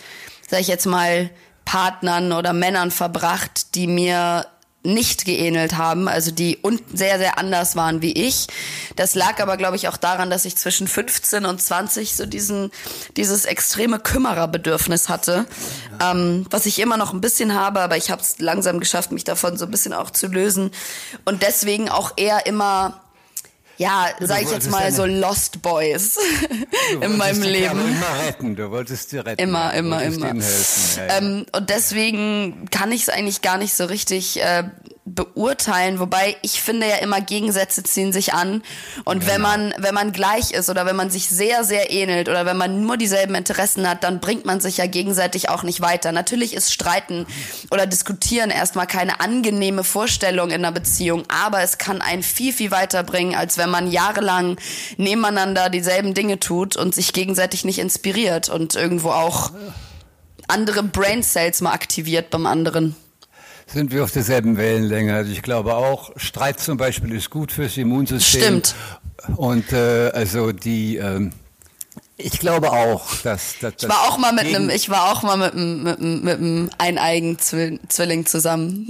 [0.49, 1.31] sag ich jetzt mal,
[1.65, 4.47] Partnern oder Männern verbracht, die mir
[4.83, 8.47] nicht geähnelt haben, also die un sehr, sehr anders waren wie ich.
[8.97, 12.71] Das lag aber, glaube ich, auch daran, dass ich zwischen 15 und 20 so diesen,
[13.17, 15.45] dieses extreme Kümmererbedürfnis hatte,
[16.03, 19.25] ähm, was ich immer noch ein bisschen habe, aber ich habe es langsam geschafft, mich
[19.25, 20.71] davon so ein bisschen auch zu lösen
[21.27, 23.03] und deswegen auch eher immer
[23.81, 26.19] ja, sag ich jetzt mal so Lost Boys
[27.01, 27.81] in meinem Leben.
[27.81, 29.41] immer retten, du wolltest dir retten.
[29.41, 30.35] Immer, immer, immer.
[30.35, 31.17] Ja, ja.
[31.17, 34.65] Ähm, und deswegen kann ich es eigentlich gar nicht so richtig äh,
[35.07, 38.63] beurteilen, wobei ich finde ja immer Gegensätze ziehen sich an
[39.05, 39.33] und genau.
[39.33, 42.57] wenn man wenn man gleich ist oder wenn man sich sehr sehr ähnelt oder wenn
[42.57, 46.13] man nur dieselben Interessen hat, dann bringt man sich ja gegenseitig auch nicht weiter.
[46.13, 47.27] Natürlich ist Streiten
[47.71, 52.71] oder Diskutieren erstmal keine angenehme Vorstellung in einer Beziehung, aber es kann einen viel viel
[52.71, 54.59] weiterbringen, als wenn man jahrelang
[54.99, 59.53] nebeneinander dieselben Dinge tut und sich gegenseitig nicht inspiriert und irgendwo auch
[60.47, 62.97] andere Brain Cells mal aktiviert beim anderen
[63.73, 65.15] sind wir auf derselben Wellenlänge.
[65.15, 68.43] Also ich glaube auch, Streit zum Beispiel ist gut fürs Immunsystem.
[68.43, 68.75] Stimmt.
[69.37, 71.33] Und äh, also die ähm,
[72.23, 75.37] ich glaube auch, dass, dass ich war auch mal mit einem, ich war auch mal
[75.37, 78.87] mit einem, mit einem, mit einem eineigen Zwilling zusammen.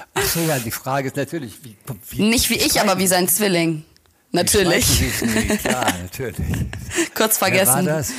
[0.14, 1.76] Ach so, ja, die Frage ist natürlich, wie,
[2.10, 3.84] wie nicht wie ich, aber wie sein Zwilling.
[4.32, 5.00] Natürlich.
[5.20, 6.46] Wie klar, natürlich.
[7.14, 7.86] Kurz vergessen.
[7.86, 8.12] Wer war das?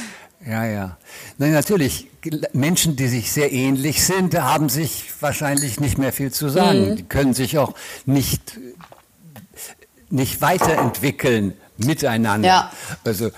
[0.47, 0.97] Ja, ja.
[1.37, 2.07] Nein, natürlich,
[2.53, 6.91] Menschen, die sich sehr ähnlich sind, haben sich wahrscheinlich nicht mehr viel zu sagen.
[6.91, 6.95] Mhm.
[6.97, 7.73] Die können sich auch
[8.05, 8.59] nicht,
[10.09, 12.47] nicht weiterentwickeln miteinander.
[12.47, 12.71] Ja.
[13.03, 13.31] Also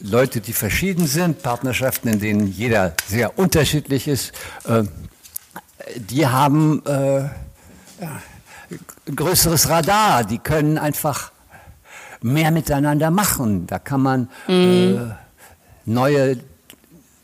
[0.00, 4.32] Leute, die verschieden sind, Partnerschaften, in denen jeder sehr unterschiedlich ist,
[4.66, 4.84] äh,
[5.96, 8.22] die haben äh, ja,
[9.06, 11.32] ein größeres Radar, die können einfach
[12.22, 13.66] mehr miteinander machen.
[13.66, 15.12] Da kann man mhm.
[15.12, 15.25] äh,
[15.86, 16.38] neue,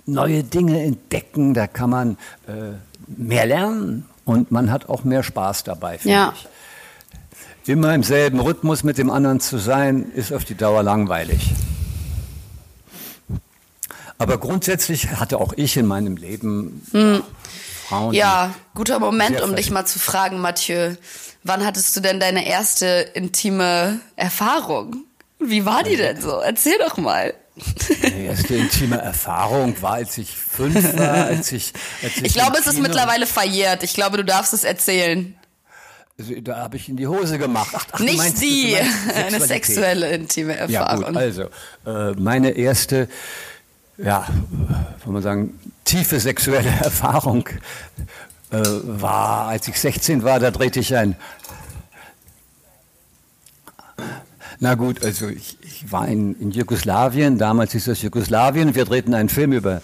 [0.07, 2.73] neue Dinge entdecken, da kann man äh,
[3.07, 6.35] mehr lernen und man hat auch mehr Spaß dabei, finde ja.
[6.35, 6.49] ich.
[7.69, 11.53] Immer im selben Rhythmus mit dem anderen zu sein, ist auf die Dauer langweilig.
[14.19, 17.23] Aber grundsätzlich hatte auch ich in meinem Leben hm.
[17.89, 18.15] Frauen.
[18.15, 20.95] Ja, guter Moment, um dich mal zu fragen, Mathieu.
[21.45, 25.05] Wann hattest du denn deine erste intime Erfahrung?
[25.41, 26.39] Wie war die denn so?
[26.39, 27.35] Erzähl doch mal.
[28.03, 31.73] Meine erste intime Erfahrung war, als ich fünf war, als ich.
[32.03, 33.83] Als ich, ich glaube, es ist mittlerweile verjährt.
[33.83, 35.37] Ich glaube, du darfst es erzählen.
[36.19, 37.73] Also, da habe ich in die Hose gemacht.
[37.75, 38.77] Ach, ach, Nicht meinst, die,
[39.15, 41.03] eine sexuelle intime Erfahrung.
[41.03, 41.43] Ja, gut, also
[41.87, 43.09] äh, meine erste,
[43.99, 44.27] ja,
[45.05, 47.49] soll man sagen, tiefe sexuelle Erfahrung
[48.51, 51.17] äh, war, als ich 16 war, da drehte ich ein
[54.63, 59.13] Na gut, also ich, ich war in, in, Jugoslawien, damals ist das Jugoslawien, wir drehten
[59.13, 59.83] einen Film über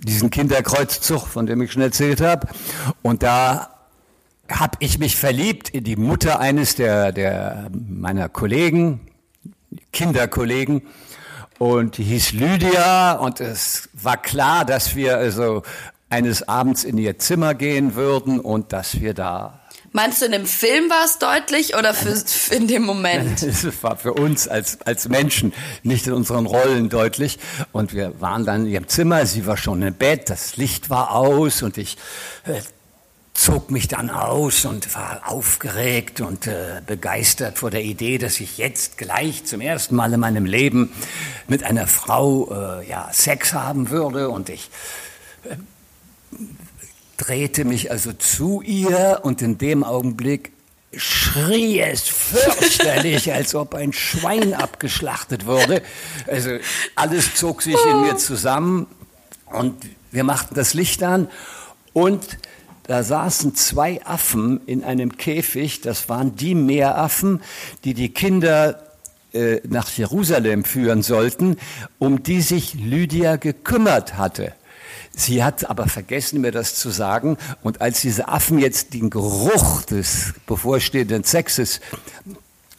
[0.00, 2.46] diesen Kinderkreuzzug, von dem ich schon erzählt habe.
[3.00, 3.70] Und da
[4.46, 9.00] habe ich mich verliebt in die Mutter eines der, der meiner Kollegen,
[9.90, 10.82] Kinderkollegen.
[11.58, 15.62] Und die hieß Lydia und es war klar, dass wir also
[16.10, 19.60] eines Abends in ihr Zimmer gehen würden und dass wir da
[19.92, 22.14] Meinst du, in dem Film war es deutlich oder für,
[22.54, 23.42] in dem Moment?
[23.42, 27.40] Es war für uns als, als Menschen nicht in unseren Rollen deutlich.
[27.72, 31.10] Und wir waren dann in ihrem Zimmer, sie war schon im Bett, das Licht war
[31.12, 31.96] aus und ich
[32.44, 32.60] äh,
[33.34, 38.58] zog mich dann aus und war aufgeregt und äh, begeistert vor der Idee, dass ich
[38.58, 40.92] jetzt gleich zum ersten Mal in meinem Leben
[41.48, 44.28] mit einer Frau äh, ja, Sex haben würde.
[44.28, 44.70] Und ich
[45.44, 45.56] äh,
[47.20, 50.52] drehte mich also zu ihr und in dem Augenblick
[50.96, 55.82] schrie es fürchterlich, als ob ein Schwein abgeschlachtet wurde.
[56.26, 56.50] Also
[56.96, 58.86] alles zog sich in mir zusammen
[59.46, 59.74] und
[60.10, 61.28] wir machten das Licht an
[61.92, 62.38] und
[62.84, 67.40] da saßen zwei Affen in einem Käfig, das waren die Meeraffen,
[67.84, 68.82] die die Kinder
[69.32, 71.58] äh, nach Jerusalem führen sollten,
[71.98, 74.54] um die sich Lydia gekümmert hatte.
[75.12, 77.36] Sie hat aber vergessen, mir das zu sagen.
[77.62, 81.80] Und als diese Affen jetzt den Geruch des bevorstehenden Sexes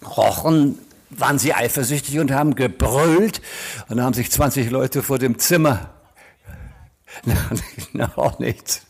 [0.06, 3.41] rochen, waren sie eifersüchtig und haben gebrüllt.
[3.89, 5.89] Und dann haben sich 20 Leute vor dem Zimmer.
[7.94, 8.82] Na, auch nichts.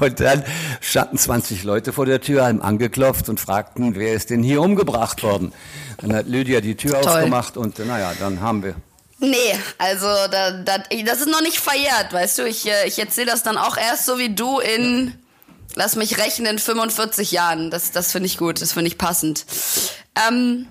[0.00, 0.44] Und dann
[0.80, 5.22] standen 20 Leute vor der Tür, haben angeklopft und fragten, wer ist denn hier umgebracht
[5.22, 5.52] worden?
[5.98, 7.12] Dann hat Lydia die Tür Toll.
[7.12, 8.74] aufgemacht und naja, dann haben wir
[9.20, 12.46] Nee, also da, da, das ist noch nicht verjährt, weißt du.
[12.46, 15.14] Ich, äh, ich erzähle das dann auch erst so wie du in,
[15.74, 17.70] lass mich rechnen, 45 Jahren.
[17.70, 19.44] Das, das finde ich gut, das finde ich passend.
[20.26, 20.66] Ähm,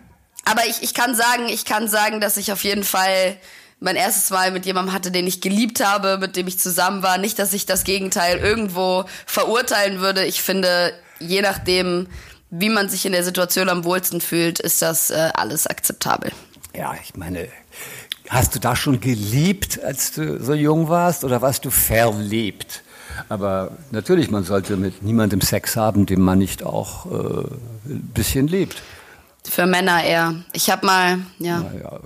[0.46, 3.38] aber ich, ich kann sagen, ich kann sagen, dass ich auf jeden Fall
[3.80, 7.20] mein erstes Mal mit jemandem hatte, den ich geliebt habe, mit dem ich zusammen war.
[7.20, 10.26] Nicht, dass ich das Gegenteil irgendwo verurteilen würde.
[10.26, 12.08] Ich finde, je nachdem,
[12.50, 16.32] wie man sich in der Situation am wohlsten fühlt, ist das äh, alles akzeptabel.
[16.76, 17.48] Ja, ich meine,
[18.30, 22.84] Hast du da schon geliebt, als du so jung warst, oder warst du verliebt?
[23.28, 27.44] Aber natürlich, man sollte mit niemandem Sex haben, den man nicht auch äh,
[27.90, 28.82] ein bisschen liebt.
[29.50, 30.36] Für Männer eher.
[30.54, 31.60] Ich habe mal, ja.
[31.60, 32.00] Naja,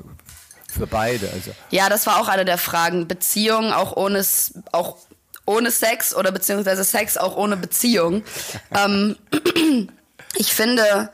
[0.71, 1.29] für beide.
[1.29, 1.51] Also.
[1.69, 3.07] Ja, das war auch eine der Fragen.
[3.07, 4.25] Beziehung auch ohne,
[4.71, 4.97] auch
[5.45, 8.23] ohne Sex oder beziehungsweise Sex auch ohne Beziehung.
[8.75, 9.17] ähm,
[10.35, 11.09] Ich finde,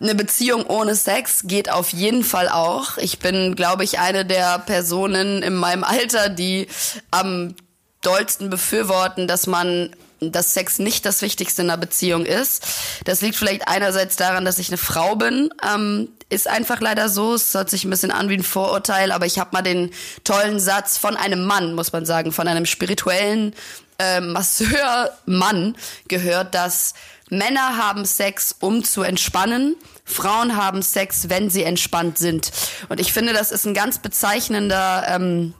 [0.00, 2.96] eine Beziehung ohne Sex geht auf jeden Fall auch.
[2.96, 6.68] Ich bin, glaube ich, eine der Personen in meinem Alter, die
[7.10, 7.54] am
[8.02, 9.90] dollsten befürworten, dass man
[10.22, 12.66] dass Sex nicht das Wichtigste in einer Beziehung ist.
[13.04, 15.48] Das liegt vielleicht einerseits daran, dass ich eine Frau bin.
[15.66, 17.34] Ähm, ist einfach leider so.
[17.34, 19.90] Es hört sich ein bisschen an wie ein Vorurteil, aber ich habe mal den
[20.22, 23.54] tollen Satz von einem Mann, muss man sagen, von einem spirituellen
[23.98, 25.76] äh, Masseur-Mann
[26.08, 26.94] gehört, dass
[27.30, 29.76] Männer haben Sex, um zu entspannen.
[30.10, 32.52] Frauen haben Sex, wenn sie entspannt sind.
[32.88, 35.54] Und ich finde, das ist ein ganz bezeichnender ähm,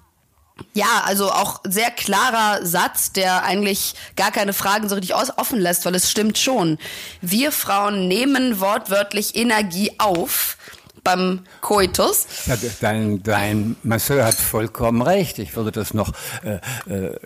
[0.75, 5.85] ja, also auch sehr klarer Satz, der eigentlich gar keine Fragen so richtig offen lässt,
[5.85, 6.79] weil es stimmt schon.
[7.21, 10.57] Wir Frauen nehmen wortwörtlich Energie auf
[11.03, 12.27] beim Koitus.
[12.47, 15.39] Ja, dein, dein Masseur hat vollkommen recht.
[15.39, 16.59] Ich würde das noch äh,
[16.93, 17.17] äh,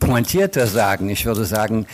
[0.00, 1.08] pointierter sagen.
[1.08, 1.86] Ich würde sagen,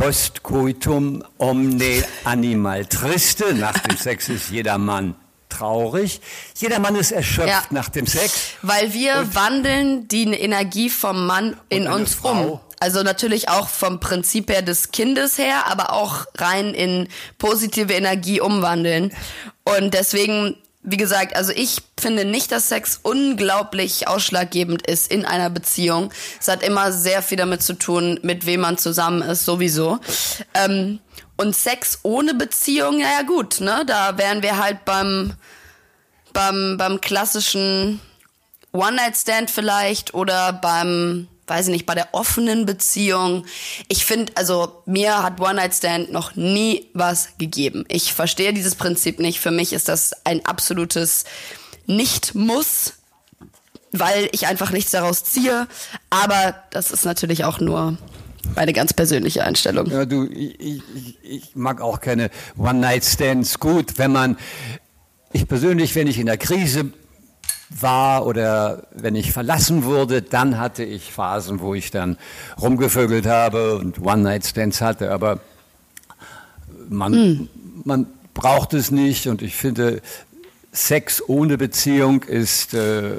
[0.00, 3.52] post coitum omne animal triste.
[3.54, 5.14] Nach dem Sex ist jeder Mann
[5.50, 6.20] traurig.
[6.56, 7.62] Jeder Mann ist erschöpft ja.
[7.68, 8.52] nach dem Sex.
[8.62, 12.52] Weil wir und wandeln die Energie vom Mann in uns Frau.
[12.52, 12.60] um.
[12.80, 18.40] Also natürlich auch vom Prinzip her des Kindes her, aber auch rein in positive Energie
[18.40, 19.12] umwandeln.
[19.64, 25.50] Und deswegen, wie gesagt, also ich finde nicht, dass Sex unglaublich ausschlaggebend ist in einer
[25.50, 26.10] Beziehung.
[26.40, 29.98] Es hat immer sehr viel damit zu tun, mit wem man zusammen ist, sowieso.
[30.54, 31.00] Ähm,
[31.36, 33.84] und Sex ohne Beziehung, naja gut, ne?
[33.86, 35.34] Da wären wir halt beim,
[36.32, 38.00] beim, beim klassischen
[38.72, 43.44] One-Night-Stand vielleicht oder beim, weiß ich nicht, bei der offenen Beziehung.
[43.88, 47.84] Ich finde, also mir hat One-Night-Stand noch nie was gegeben.
[47.88, 49.40] Ich verstehe dieses Prinzip nicht.
[49.40, 51.24] Für mich ist das ein absolutes
[51.86, 52.94] Nicht-Muss,
[53.92, 55.66] weil ich einfach nichts daraus ziehe.
[56.08, 57.98] Aber das ist natürlich auch nur
[58.54, 59.90] meine ganz persönliche Einstellung.
[59.90, 60.82] Ja, du, ich, ich,
[61.22, 63.58] ich mag auch keine One-Night-Stands.
[63.58, 64.38] Gut, wenn man,
[65.32, 66.92] ich persönlich, wenn ich in der Krise
[67.70, 72.18] war oder wenn ich verlassen wurde, dann hatte ich Phasen, wo ich dann
[72.60, 75.12] rumgevögelt habe und One-Night-Stands hatte.
[75.12, 75.40] Aber
[76.88, 77.48] man, mm.
[77.84, 80.02] man braucht es nicht und ich finde,
[80.72, 83.14] Sex ohne Beziehung ist, äh,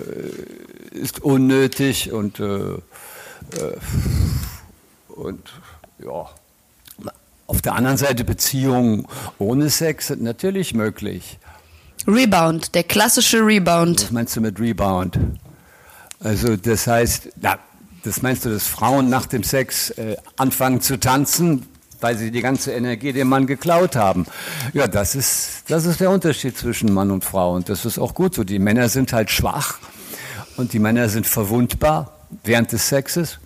[0.92, 2.78] ist unnötig und äh,
[3.58, 3.78] äh,
[5.08, 5.52] und
[6.04, 6.30] ja,
[7.48, 9.06] auf der anderen Seite Beziehungen
[9.38, 11.38] ohne Sex sind natürlich möglich.
[12.08, 14.04] Rebound, der klassische Rebound.
[14.04, 15.18] Was meinst du mit Rebound?
[16.20, 17.58] Also das heißt, na,
[18.04, 21.68] das meinst du, dass Frauen nach dem Sex äh, anfangen zu tanzen,
[22.00, 24.26] weil sie die ganze Energie dem Mann geklaut haben.
[24.74, 28.14] Ja, das ist, das ist der Unterschied zwischen Mann und Frau und das ist auch
[28.14, 28.44] gut so.
[28.44, 29.78] Die Männer sind halt schwach
[30.58, 33.40] und die Männer sind verwundbar während des Sexes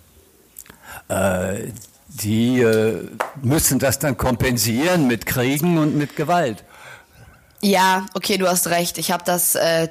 [1.08, 1.68] äh,
[2.08, 3.08] die äh,
[3.42, 6.64] müssen das dann kompensieren mit Kriegen und mit Gewalt.
[7.66, 8.96] Ja, okay, du hast recht.
[8.96, 9.88] Ich habe das äh,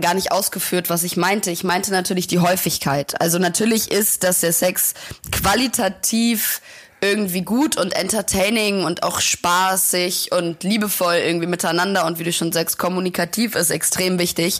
[0.00, 1.52] gar nicht ausgeführt, was ich meinte.
[1.52, 3.20] Ich meinte natürlich die Häufigkeit.
[3.20, 4.94] Also natürlich ist, dass der Sex
[5.30, 6.60] qualitativ
[7.00, 12.50] irgendwie gut und entertaining und auch spaßig und liebevoll irgendwie miteinander und wie du schon
[12.50, 14.58] sagst, kommunikativ ist extrem wichtig.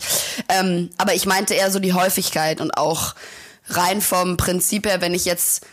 [0.49, 3.17] Ähm, aber ich meinte eher so die Häufigkeit und auch
[3.71, 5.67] rein vom Prinzip her, wenn ich jetzt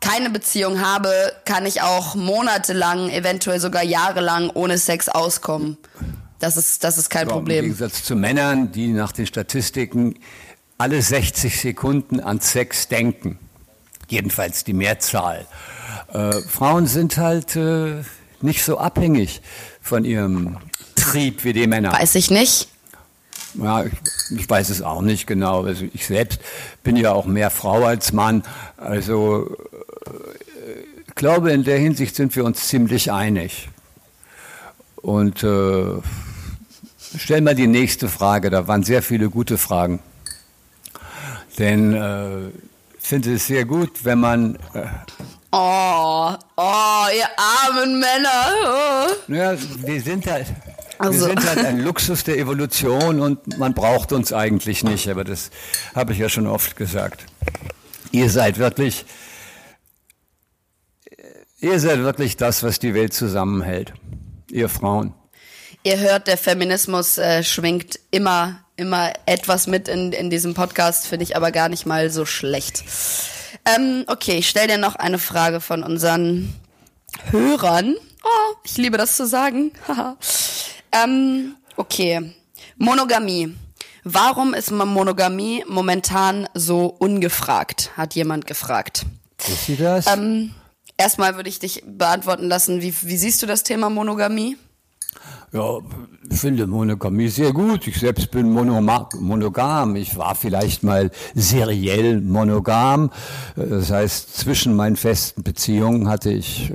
[0.00, 5.78] keine Beziehung habe, kann ich auch monatelang, eventuell sogar jahrelang ohne Sex auskommen.
[6.38, 7.58] Das ist, das ist kein ja, Problem.
[7.58, 10.14] Im Gegensatz zu Männern, die nach den Statistiken
[10.78, 13.38] alle 60 Sekunden an Sex denken.
[14.08, 15.46] Jedenfalls die Mehrzahl.
[16.12, 18.02] Äh, Frauen sind halt äh,
[18.40, 19.40] nicht so abhängig
[19.80, 20.58] von ihrem
[20.94, 21.92] Trieb wie die Männer.
[21.92, 22.68] Weiß ich nicht.
[23.54, 23.92] Ja, ich,
[24.36, 25.62] ich, weiß es auch nicht genau.
[25.62, 26.40] Also ich selbst
[26.82, 28.42] bin ja auch mehr Frau als Mann.
[28.76, 29.56] Also
[31.06, 33.68] ich glaube, in der Hinsicht sind wir uns ziemlich einig.
[35.04, 36.00] Und äh,
[37.18, 40.00] stell mal die nächste Frage, da waren sehr viele gute Fragen.
[41.58, 42.54] Denn äh, ich
[43.00, 44.56] finde es sehr gut, wenn man...
[44.72, 44.86] Äh,
[45.52, 48.46] oh, oh, ihr armen Männer.
[48.64, 49.32] Oh.
[49.32, 50.46] Ja, wir sind halt...
[50.96, 51.26] Also.
[51.26, 55.50] Wir sind halt ein Luxus der Evolution und man braucht uns eigentlich nicht, aber das
[55.94, 57.26] habe ich ja schon oft gesagt.
[58.10, 59.04] Ihr seid wirklich
[61.60, 63.92] Ihr seid wirklich das, was die Welt zusammenhält.
[64.54, 65.12] Ihr Frauen.
[65.82, 71.24] Ihr hört, der Feminismus äh, schwingt immer, immer etwas mit in, in diesem Podcast, finde
[71.24, 72.84] ich aber gar nicht mal so schlecht.
[73.66, 76.54] Ähm, okay, ich stelle dir noch eine Frage von unseren
[77.32, 77.96] Hörern.
[78.22, 79.72] Oh, ich liebe das zu sagen.
[80.92, 82.32] ähm, okay.
[82.76, 83.56] Monogamie.
[84.04, 87.90] Warum ist Monogamie momentan so ungefragt?
[87.96, 89.04] Hat jemand gefragt.
[89.48, 90.06] Ist sie das?
[90.06, 90.54] Ähm,
[90.96, 94.56] erstmal würde ich dich beantworten lassen, wie, wie siehst du das Thema Monogamie?
[95.54, 95.78] Ja,
[96.28, 97.86] ich finde Monogamie sehr gut.
[97.86, 99.94] Ich selbst bin monogam.
[99.94, 103.10] Ich war vielleicht mal seriell monogam.
[103.54, 106.74] Das heißt, zwischen meinen festen Beziehungen hatte ich äh,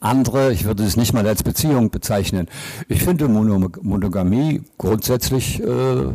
[0.00, 0.52] andere.
[0.52, 2.48] Ich würde es nicht mal als Beziehung bezeichnen.
[2.86, 6.12] Ich finde Monogamie grundsätzlich äh,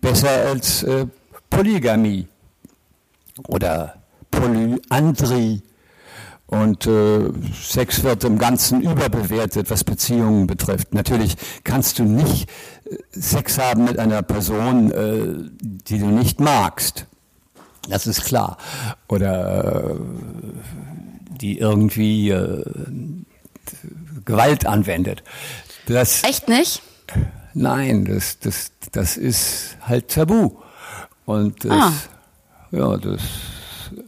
[0.00, 1.06] besser als äh,
[1.50, 2.28] Polygamie
[3.48, 3.96] oder
[4.30, 5.62] Polyandrie.
[6.52, 10.92] Und äh, Sex wird im Ganzen überbewertet, was Beziehungen betrifft.
[10.92, 12.50] Natürlich kannst du nicht
[12.84, 17.06] äh, Sex haben mit einer Person, äh, die du nicht magst.
[17.88, 18.58] Das ist klar.
[19.08, 19.94] Oder äh,
[21.40, 22.62] die irgendwie äh,
[24.26, 25.22] Gewalt anwendet.
[25.86, 26.82] Das, Echt nicht?
[27.54, 30.58] Nein, das, das, das ist halt tabu.
[31.24, 31.92] Und das, ah.
[32.72, 33.22] ja, das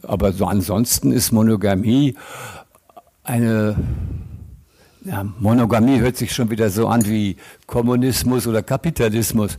[0.05, 2.15] aber so ansonsten ist Monogamie
[3.23, 3.75] eine
[5.05, 7.37] ja, Monogamie hört sich schon wieder so an wie
[7.67, 9.57] Kommunismus oder Kapitalismus.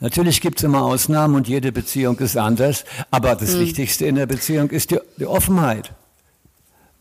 [0.00, 3.60] Natürlich gibt es immer Ausnahmen und jede Beziehung ist anders, aber das mhm.
[3.60, 5.92] Wichtigste in der Beziehung ist die, die Offenheit.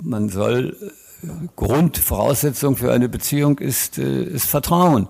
[0.02, 0.76] Man soll,
[1.22, 5.08] äh, Grundvoraussetzung für eine Beziehung ist, äh, ist Vertrauen.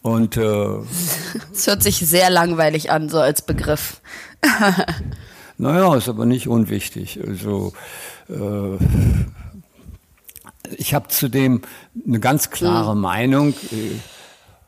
[0.00, 0.42] Und äh,
[1.52, 4.00] es hört sich sehr langweilig an, so als Begriff.
[5.62, 7.20] Naja, ist aber nicht unwichtig.
[7.24, 7.72] Also
[8.28, 8.78] äh,
[10.76, 11.62] ich habe zudem
[12.04, 13.00] eine ganz klare hm.
[13.00, 13.54] Meinung.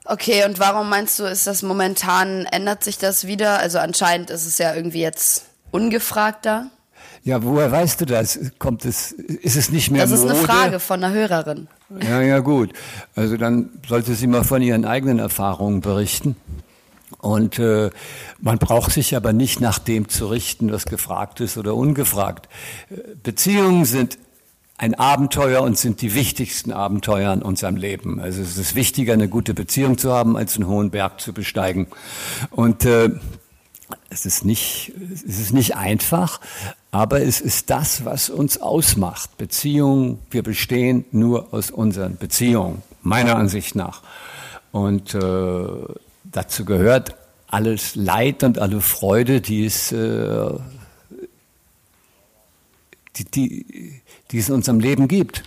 [0.05, 3.59] Okay, und warum meinst du, ist das momentan, ändert sich das wieder?
[3.59, 6.71] Also anscheinend ist es ja irgendwie jetzt ungefragter.
[7.25, 8.39] Ja, woher weißt du das?
[8.61, 10.35] Kommt es, ist es nicht mehr Das ist Mode?
[10.35, 11.67] eine Frage von einer Hörerin.
[12.09, 12.73] Ja, ja, gut.
[13.17, 16.37] Also dann sollte sie mal von ihren eigenen Erfahrungen berichten.
[17.19, 17.91] Und äh,
[18.41, 22.49] man braucht sich aber nicht nach dem zu richten, was gefragt ist oder ungefragt.
[23.23, 24.19] Beziehungen sind
[24.77, 28.21] ein Abenteuer und sind die wichtigsten Abenteuer in unserem Leben.
[28.21, 31.87] Also es ist wichtiger, eine gute Beziehung zu haben, als einen hohen Berg zu besteigen.
[32.51, 33.11] Und äh,
[34.11, 36.41] es ist nicht, es ist nicht einfach,
[36.91, 39.37] aber es ist das, was uns ausmacht.
[39.39, 44.03] Beziehungen, wir bestehen nur aus unseren Beziehungen, meiner Ansicht nach.
[44.73, 45.69] Und äh,
[46.35, 47.17] dazu gehört
[47.47, 50.51] alles Leid und alle Freude, die es, äh,
[53.17, 55.45] die, die, die es in unserem Leben gibt.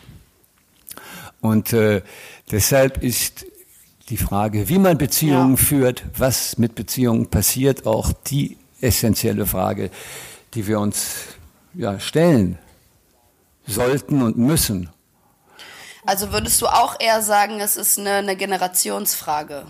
[1.41, 2.01] Und äh,
[2.49, 3.45] deshalb ist
[4.09, 5.63] die Frage, wie man Beziehungen ja.
[5.63, 9.91] führt, was mit Beziehungen passiert, auch die essentielle Frage,
[10.53, 11.15] die wir uns
[11.73, 12.57] ja, stellen
[13.65, 14.89] sollten und müssen.
[16.05, 19.65] Also würdest du auch eher sagen, es ist eine, eine Generationsfrage?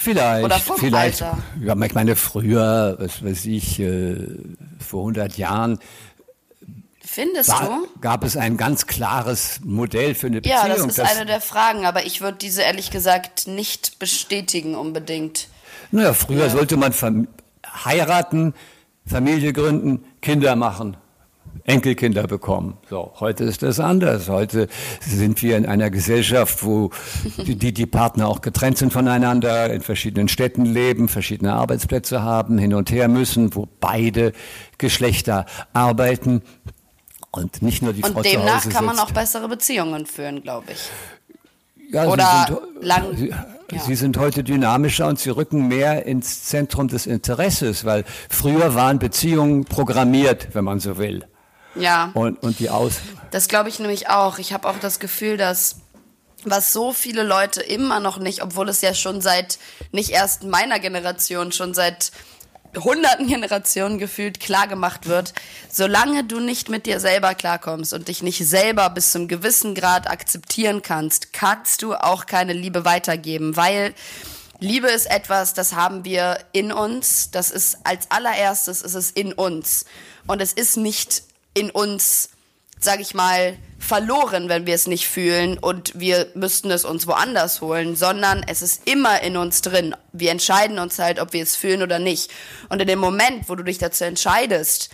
[0.00, 1.22] Vielleicht, Oder vom vielleicht.
[1.22, 1.38] Alter.
[1.62, 4.16] Ja, ich meine, früher, was weiß ich, äh,
[4.78, 5.78] vor 100 Jahren.
[7.04, 8.00] Findest war, du?
[8.00, 10.58] Gab es ein ganz klares Modell für eine Beziehung?
[10.58, 14.74] Ja, das ist das, eine der Fragen, aber ich würde diese ehrlich gesagt nicht bestätigen
[14.74, 15.48] unbedingt.
[15.90, 16.50] Naja, früher ja.
[16.50, 16.94] sollte man
[17.84, 18.54] heiraten,
[19.04, 20.96] Familie gründen, Kinder machen.
[21.64, 22.78] Enkelkinder bekommen.
[22.88, 24.28] So, heute ist das anders.
[24.28, 24.68] Heute
[25.00, 26.90] sind wir in einer Gesellschaft, wo
[27.36, 32.74] die, die Partner auch getrennt sind voneinander, in verschiedenen Städten leben, verschiedene Arbeitsplätze haben, hin
[32.74, 34.32] und her müssen, wo beide
[34.78, 36.42] Geschlechter arbeiten
[37.30, 40.42] und nicht nur die und Frau zu Hause demnach kann man auch bessere Beziehungen führen,
[40.42, 40.90] glaube ich.
[41.92, 43.16] Ja, Oder sie sind, lang.
[43.16, 43.80] Sie, ja.
[43.80, 48.98] sie, sind heute dynamischer und sie rücken mehr ins Zentrum des Interesses, weil früher waren
[48.98, 51.24] Beziehungen programmiert, wenn man so will.
[51.74, 52.10] Ja.
[52.14, 52.94] Und, und die Aus.
[53.30, 54.38] Das glaube ich nämlich auch.
[54.38, 55.76] Ich habe auch das Gefühl, dass
[56.44, 59.58] was so viele Leute immer noch nicht, obwohl es ja schon seit,
[59.92, 62.12] nicht erst meiner Generation, schon seit
[62.76, 65.34] hunderten Generationen gefühlt klar gemacht wird,
[65.70, 70.08] solange du nicht mit dir selber klarkommst und dich nicht selber bis zum gewissen Grad
[70.08, 73.94] akzeptieren kannst, kannst du auch keine Liebe weitergeben, weil
[74.60, 79.32] Liebe ist etwas, das haben wir in uns, das ist als allererstes ist es in
[79.32, 79.86] uns
[80.26, 82.30] und es ist nicht in uns,
[82.78, 87.60] sag ich mal, verloren, wenn wir es nicht fühlen und wir müssten es uns woanders
[87.60, 89.96] holen, sondern es ist immer in uns drin.
[90.12, 92.30] Wir entscheiden uns halt, ob wir es fühlen oder nicht.
[92.68, 94.90] Und in dem Moment, wo du dich dazu entscheidest,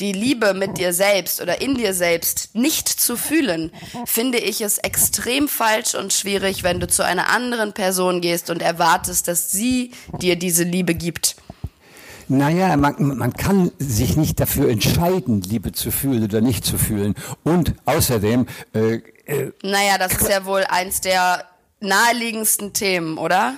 [0.00, 3.72] die Liebe mit dir selbst oder in dir selbst nicht zu fühlen,
[4.04, 8.62] finde ich es extrem falsch und schwierig, wenn du zu einer anderen Person gehst und
[8.62, 11.36] erwartest, dass sie dir diese Liebe gibt.
[12.28, 17.14] Naja, man, man kann sich nicht dafür entscheiden, Liebe zu fühlen oder nicht zu fühlen.
[17.42, 18.46] Und außerdem.
[18.72, 21.44] Äh, äh, naja, das ist ja wohl eins der
[21.80, 23.56] naheliegendsten Themen, oder?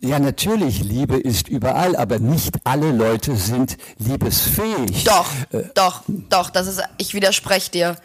[0.00, 5.04] Ja, natürlich, Liebe ist überall, aber nicht alle Leute sind liebesfähig.
[5.04, 7.96] Doch, äh, doch, doch, das ist, ich widerspreche dir.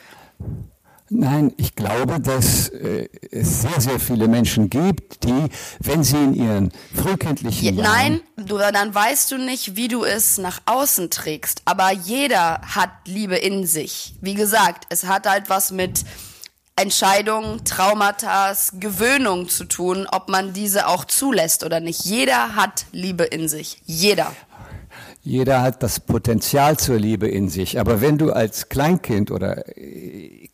[1.10, 5.48] Nein, ich glaube, dass äh, es sehr, sehr viele Menschen gibt, die,
[5.80, 10.38] wenn sie in ihren frühkindlichen ja, Nein, du, dann weißt du nicht, wie du es
[10.38, 11.62] nach außen trägst.
[11.66, 14.16] Aber jeder hat Liebe in sich.
[14.22, 16.04] Wie gesagt, es hat halt was mit
[16.76, 22.06] Entscheidungen, Traumata, Gewöhnung zu tun, ob man diese auch zulässt oder nicht.
[22.06, 23.82] Jeder hat Liebe in sich.
[23.86, 24.32] Jeder.
[25.28, 27.82] Jeder hat das Potenzial zur Liebe in sich.
[27.82, 29.62] Aber wenn du als Kleinkind oder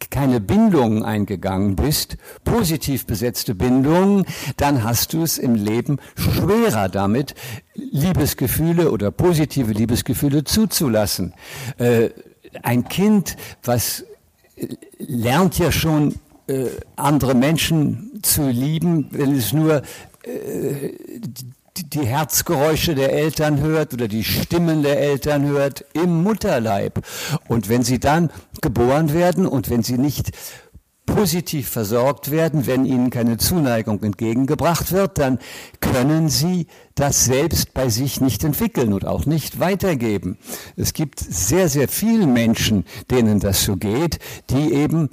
[0.10, 4.26] keine Bindungen eingegangen bist, positiv besetzte Bindungen,
[4.58, 7.36] dann hast du es im Leben schwerer damit,
[7.76, 11.36] Liebesgefühle oder positive Liebesgefühle zuzulassen.
[11.78, 12.10] Äh,
[12.64, 14.04] ein Kind, was
[14.98, 16.16] lernt ja schon
[16.48, 16.66] äh,
[16.96, 19.84] andere Menschen zu lieben, wenn es nur
[21.78, 27.06] die Herzgeräusche der Eltern hört oder die Stimmen der Eltern hört im Mutterleib.
[27.48, 28.30] Und wenn sie dann
[28.62, 30.32] geboren werden und wenn sie nicht
[31.06, 35.40] positiv versorgt werden, wenn ihnen keine Zuneigung entgegengebracht wird, dann
[35.82, 40.38] können sie das selbst bei sich nicht entwickeln und auch nicht weitergeben.
[40.78, 44.20] Es gibt sehr, sehr viele Menschen, denen das so geht,
[44.50, 45.10] die eben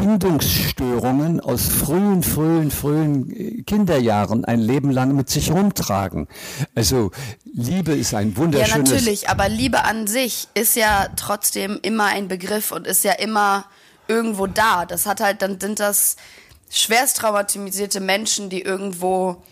[0.00, 6.26] Bindungsstörungen aus frühen, frühen, frühen äh, Kinderjahren ein Leben lang mit sich rumtragen.
[6.74, 7.10] Also
[7.44, 8.88] Liebe ist ein wunderschönes...
[8.88, 13.12] Ja, natürlich, aber Liebe an sich ist ja trotzdem immer ein Begriff und ist ja
[13.12, 13.66] immer
[14.08, 14.86] irgendwo da.
[14.86, 16.16] Das hat halt, dann sind das
[16.70, 19.42] schwerst traumatisierte Menschen, die irgendwo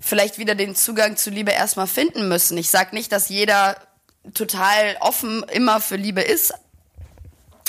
[0.00, 2.56] vielleicht wieder den Zugang zu Liebe erstmal finden müssen.
[2.56, 3.76] Ich sag nicht, dass jeder
[4.32, 6.54] total offen immer für Liebe ist,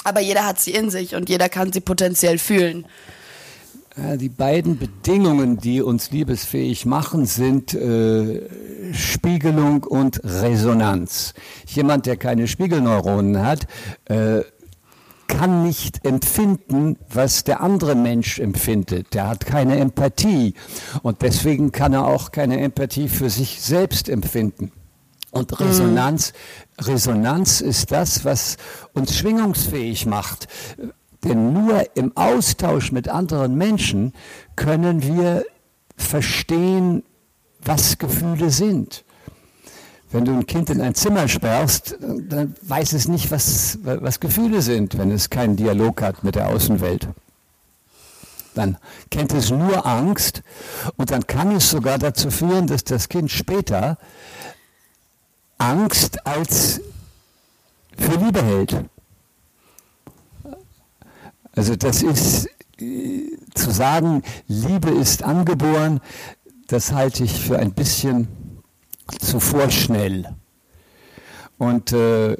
[0.08, 2.86] aber jeder hat sie in sich und jeder kann sie potenziell fühlen.
[4.18, 8.48] Die beiden Bedingungen, die uns liebesfähig machen, sind äh,
[8.94, 11.34] Spiegelung und Resonanz.
[11.66, 13.66] Jemand, der keine Spiegelneuronen hat,
[14.06, 14.42] äh,
[15.28, 19.16] kann nicht empfinden, was der andere Mensch empfindet.
[19.16, 20.54] Der hat keine Empathie
[21.02, 24.72] und deswegen kann er auch keine Empathie für sich selbst empfinden.
[25.38, 26.34] Und Resonanz,
[26.80, 26.86] mhm.
[26.86, 28.58] Resonanz ist das, was
[28.94, 30.48] uns schwingungsfähig macht.
[31.24, 34.14] Denn nur im Austausch mit anderen Menschen
[34.56, 35.46] können wir
[35.96, 37.04] verstehen,
[37.62, 39.04] was Gefühle sind.
[40.12, 44.62] Wenn du ein Kind in ein Zimmer sperrst, dann weiß es nicht, was, was Gefühle
[44.62, 47.10] sind, wenn es keinen Dialog hat mit der Außenwelt.
[48.54, 48.78] Dann
[49.12, 50.42] kennt es nur Angst
[50.96, 53.98] und dann kann es sogar dazu führen, dass das Kind später
[55.58, 56.82] Angst als
[57.98, 58.86] für Liebe hält.
[61.56, 62.50] Also das ist
[62.80, 66.00] äh, zu sagen, Liebe ist angeboren,
[66.68, 68.28] das halte ich für ein bisschen
[69.20, 70.36] zu vorschnell.
[71.58, 72.38] Und äh,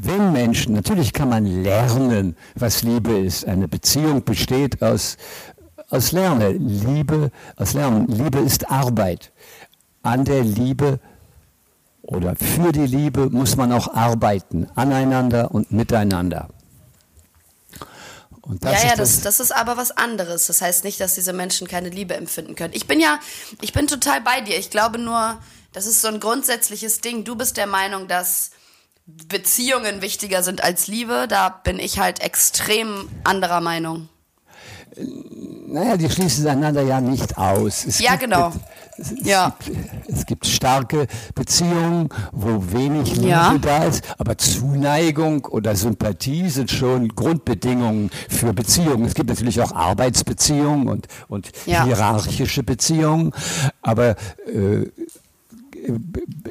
[0.00, 3.46] wenn Menschen, natürlich kann man lernen, was Liebe ist.
[3.46, 5.16] Eine Beziehung besteht aus,
[5.90, 6.68] aus Lernen.
[6.68, 8.06] Liebe, aus Lernen.
[8.06, 9.32] Liebe ist Arbeit.
[10.02, 11.00] An der Liebe
[12.08, 16.48] oder für die Liebe muss man auch arbeiten, aneinander und miteinander.
[18.40, 20.46] Und das ja, ja, das, das, das ist aber was anderes.
[20.46, 22.72] Das heißt nicht, dass diese Menschen keine Liebe empfinden können.
[22.72, 23.20] Ich bin ja,
[23.60, 24.58] ich bin total bei dir.
[24.58, 25.36] Ich glaube nur,
[25.74, 27.24] das ist so ein grundsätzliches Ding.
[27.24, 28.52] Du bist der Meinung, dass
[29.04, 31.26] Beziehungen wichtiger sind als Liebe.
[31.28, 34.08] Da bin ich halt extrem anderer Meinung.
[34.96, 37.84] Naja, die schließen einander ja nicht aus.
[37.84, 38.54] Es ja, genau.
[38.98, 39.54] Es, ja.
[39.64, 39.78] Gibt,
[40.08, 43.56] es gibt starke Beziehungen, wo wenig Liebe ja.
[43.60, 49.04] da ist, aber Zuneigung oder Sympathie sind schon Grundbedingungen für Beziehungen.
[49.04, 51.84] Es gibt natürlich auch Arbeitsbeziehungen und, und ja.
[51.84, 53.32] hierarchische Beziehungen,
[53.82, 54.86] aber äh,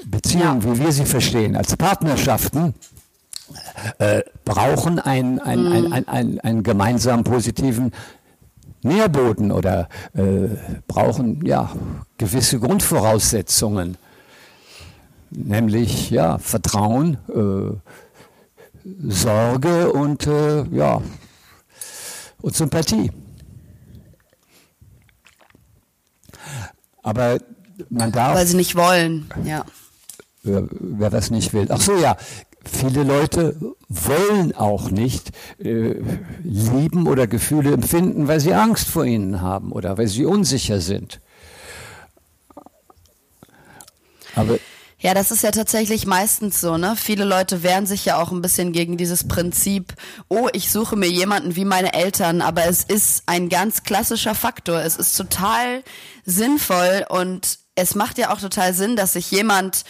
[0.05, 2.73] Beziehungen, wie wir sie verstehen, als Partnerschaften,
[3.99, 5.93] äh, brauchen einen, einen, mhm.
[5.93, 7.91] einen, einen, einen gemeinsamen positiven
[8.87, 10.49] Nährboden oder äh,
[10.87, 11.71] brauchen ja
[12.17, 13.97] gewisse Grundvoraussetzungen,
[15.29, 21.01] nämlich ja Vertrauen, äh, Sorge und äh, ja
[22.41, 23.11] und Sympathie.
[27.03, 27.37] Aber
[27.89, 28.35] man darf.
[28.35, 29.65] Weil sie nicht wollen, ja.
[30.43, 31.67] Wer, wer das nicht will.
[31.69, 32.17] Ach so, ja.
[32.67, 33.55] Viele Leute
[33.89, 35.95] wollen auch nicht äh,
[36.43, 41.19] lieben oder Gefühle empfinden, weil sie Angst vor ihnen haben oder weil sie unsicher sind.
[44.35, 44.59] Aber
[44.99, 46.95] Ja, das ist ja tatsächlich meistens so, ne?
[46.95, 49.93] Viele Leute wehren sich ja auch ein bisschen gegen dieses Prinzip,
[50.27, 54.81] oh, ich suche mir jemanden wie meine Eltern, aber es ist ein ganz klassischer Faktor.
[54.81, 55.83] Es ist total
[56.25, 59.83] sinnvoll und es macht ja auch total Sinn, dass sich jemand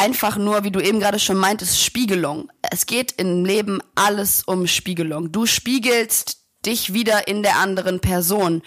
[0.00, 2.50] einfach nur, wie du eben gerade schon meintest, Spiegelung.
[2.70, 5.30] Es geht im Leben alles um Spiegelung.
[5.30, 8.62] Du spiegelst dich wieder in der anderen Person.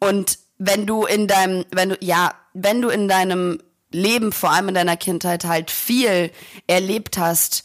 [0.00, 3.62] Und wenn du in deinem, wenn du, ja, wenn du in deinem
[3.92, 6.32] Leben, vor allem in deiner Kindheit, halt viel
[6.66, 7.62] erlebt hast,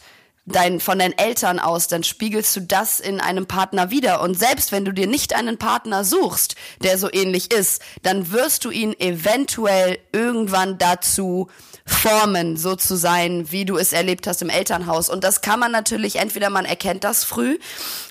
[0.52, 4.20] dein, von deinen Eltern aus, dann spiegelst du das in einem Partner wieder.
[4.20, 8.64] Und selbst wenn du dir nicht einen Partner suchst, der so ähnlich ist, dann wirst
[8.64, 11.48] du ihn eventuell irgendwann dazu
[11.88, 15.08] formen, so zu sein, wie du es erlebt hast im Elternhaus.
[15.08, 17.58] Und das kann man natürlich, entweder man erkennt das früh,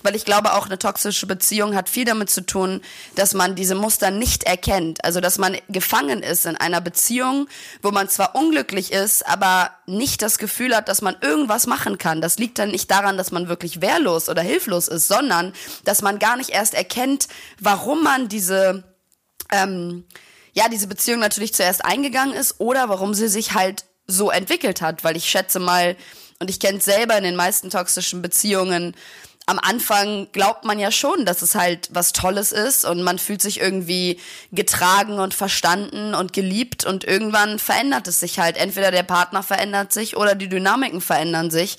[0.02, 2.80] weil ich glaube auch eine toxische Beziehung hat viel damit zu tun,
[3.14, 5.04] dass man diese Muster nicht erkennt.
[5.04, 7.48] Also, dass man gefangen ist in einer Beziehung,
[7.80, 12.20] wo man zwar unglücklich ist, aber nicht das Gefühl hat, dass man irgendwas machen kann.
[12.28, 15.54] Das liegt dann nicht daran, dass man wirklich wehrlos oder hilflos ist, sondern
[15.84, 17.26] dass man gar nicht erst erkennt,
[17.58, 18.84] warum man diese,
[19.50, 20.04] ähm,
[20.52, 25.04] ja, diese Beziehung natürlich zuerst eingegangen ist oder warum sie sich halt so entwickelt hat.
[25.04, 25.96] Weil ich schätze mal,
[26.38, 28.94] und ich kenne selber in den meisten toxischen Beziehungen,
[29.48, 33.42] am Anfang glaubt man ja schon, dass es halt was Tolles ist und man fühlt
[33.42, 34.20] sich irgendwie
[34.52, 38.56] getragen und verstanden und geliebt und irgendwann verändert es sich halt.
[38.56, 41.78] Entweder der Partner verändert sich oder die Dynamiken verändern sich.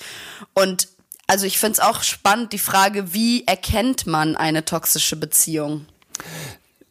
[0.54, 0.88] Und
[1.26, 5.86] also ich finde es auch spannend, die Frage, wie erkennt man eine toxische Beziehung?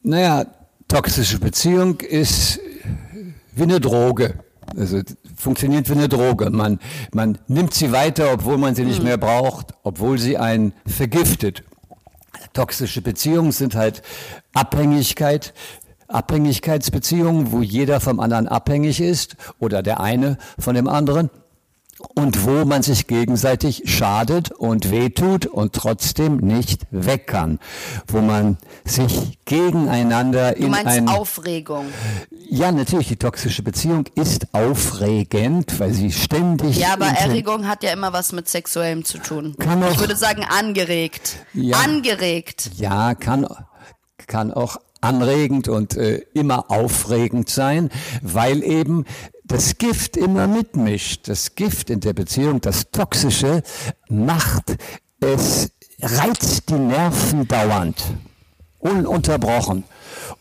[0.01, 0.45] Naja,
[0.89, 2.59] Toxische Beziehung ist
[3.53, 4.33] wie eine Droge.
[4.77, 5.01] Also
[5.35, 6.49] funktioniert wie eine Droge.
[6.49, 6.79] Man,
[7.13, 9.05] man nimmt sie weiter, obwohl man sie nicht hm.
[9.05, 11.63] mehr braucht, obwohl sie einen vergiftet.
[12.53, 14.01] Toxische Beziehungen sind halt
[14.53, 15.53] Abhängigkeit,
[16.07, 21.29] Abhängigkeitsbeziehungen, wo jeder vom anderen abhängig ist oder der eine von dem anderen
[22.15, 27.59] und wo man sich gegenseitig schadet und wehtut und trotzdem nicht weg kann,
[28.07, 31.85] wo man sich gegeneinander du in ein Aufregung.
[32.49, 37.91] Ja, natürlich die toxische Beziehung ist aufregend, weil sie ständig Ja, aber Erregung hat ja
[37.91, 39.55] immer was mit sexuellem zu tun.
[39.59, 41.37] Kann auch, ich würde sagen angeregt.
[41.53, 42.71] Ja, angeregt.
[42.77, 43.47] Ja, kann
[44.27, 47.89] kann auch anregend und äh, immer aufregend sein,
[48.21, 49.05] weil eben
[49.49, 51.27] das Gift immer mitmischt.
[51.27, 53.63] Das Gift in der Beziehung, das Toxische,
[54.07, 54.77] macht
[55.19, 55.71] es,
[56.01, 58.01] reizt die Nerven dauernd,
[58.79, 59.83] ununterbrochen.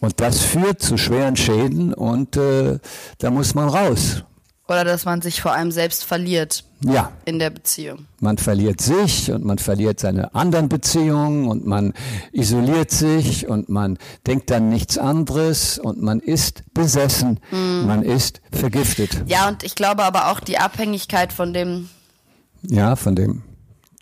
[0.01, 2.79] Und das führt zu schweren Schäden und äh,
[3.19, 4.23] da muss man raus.
[4.69, 6.63] Oder dass man sich vor allem selbst verliert.
[6.85, 7.11] Ja.
[7.25, 8.07] In der Beziehung.
[8.21, 11.95] Man verliert sich und man verliert seine anderen Beziehungen und man
[12.33, 17.41] isoliert sich und man denkt dann nichts anderes und man ist besessen.
[17.51, 17.87] Mhm.
[17.87, 19.25] Man ist vergiftet.
[19.27, 21.89] Ja, und ich glaube aber auch die Abhängigkeit von dem.
[22.63, 23.43] Ja, von dem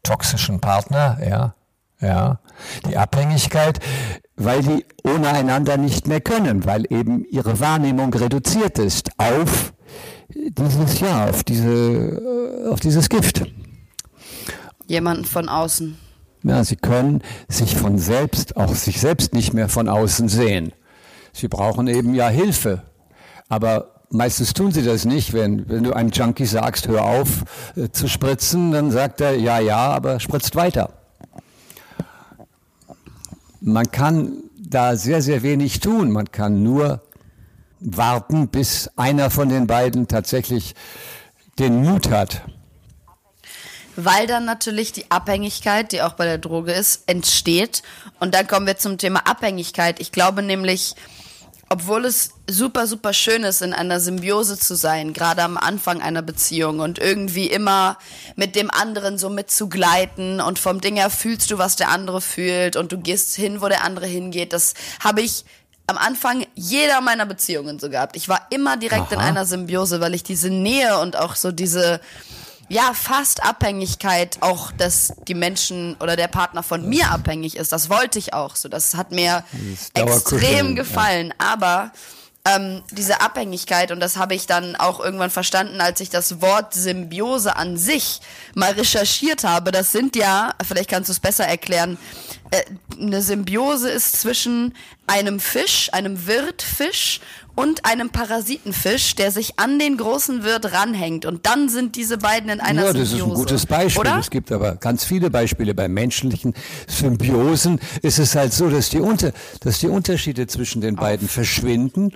[0.02, 1.54] toxischen Partner, ja.
[2.00, 2.40] Ja.
[2.88, 3.78] Die Abhängigkeit,
[4.36, 9.72] weil die ohne einander nicht mehr können, weil eben ihre Wahrnehmung reduziert ist auf
[10.36, 13.42] dieses Jahr, auf, diese, äh, auf dieses Gift.
[14.86, 15.98] Jemanden von außen.
[16.42, 20.72] Ja, sie können sich von selbst, auch sich selbst nicht mehr von außen sehen.
[21.32, 22.82] Sie brauchen eben ja Hilfe.
[23.48, 25.32] Aber meistens tun sie das nicht.
[25.32, 27.44] Wenn, wenn du einem Junkie sagst, hör auf
[27.76, 30.90] äh, zu spritzen, dann sagt er, ja, ja, aber spritzt weiter.
[33.60, 36.10] Man kann da sehr, sehr wenig tun.
[36.12, 37.02] Man kann nur
[37.80, 40.74] warten, bis einer von den beiden tatsächlich
[41.58, 42.42] den Mut hat.
[43.96, 47.82] Weil dann natürlich die Abhängigkeit, die auch bei der Droge ist, entsteht.
[48.20, 50.00] Und dann kommen wir zum Thema Abhängigkeit.
[50.00, 50.94] Ich glaube nämlich,
[51.70, 56.22] obwohl es super, super schön ist, in einer Symbiose zu sein, gerade am Anfang einer
[56.22, 57.96] Beziehung und irgendwie immer
[58.36, 62.76] mit dem anderen so mitzugleiten und vom Ding her fühlst du, was der andere fühlt
[62.76, 64.52] und du gehst hin, wo der andere hingeht.
[64.52, 65.46] Das habe ich
[65.86, 68.16] am Anfang jeder meiner Beziehungen so gehabt.
[68.16, 69.14] Ich war immer direkt Aha.
[69.14, 72.00] in einer Symbiose, weil ich diese Nähe und auch so diese
[72.68, 77.70] ja, fast Abhängigkeit auch, dass die Menschen oder der Partner von mir abhängig ist.
[77.70, 78.68] Das wollte ich auch so.
[78.68, 79.44] Das hat mir
[79.94, 81.28] extrem gefallen.
[81.28, 81.52] Ja.
[81.52, 81.92] Aber
[82.44, 86.74] ähm, diese Abhängigkeit, und das habe ich dann auch irgendwann verstanden, als ich das Wort
[86.74, 88.20] Symbiose an sich
[88.54, 89.70] mal recherchiert habe.
[89.70, 91.98] Das sind ja, vielleicht kannst du es besser erklären,
[92.50, 92.62] äh,
[93.00, 94.74] eine Symbiose ist zwischen
[95.06, 97.20] einem Fisch, einem Wirtfisch
[97.54, 101.24] und einem Parasitenfisch, der sich an den großen Wirt ranhängt.
[101.24, 102.98] Und dann sind diese beiden in einer Symbiose.
[102.98, 104.00] Ja, das ist ein gutes Beispiel.
[104.00, 104.18] Oder?
[104.18, 105.74] Es gibt aber ganz viele Beispiele.
[105.74, 106.54] Bei menschlichen
[106.86, 111.32] Symbiosen ist es halt so, dass die, Unter dass die Unterschiede zwischen den beiden Auf.
[111.32, 112.12] verschwinden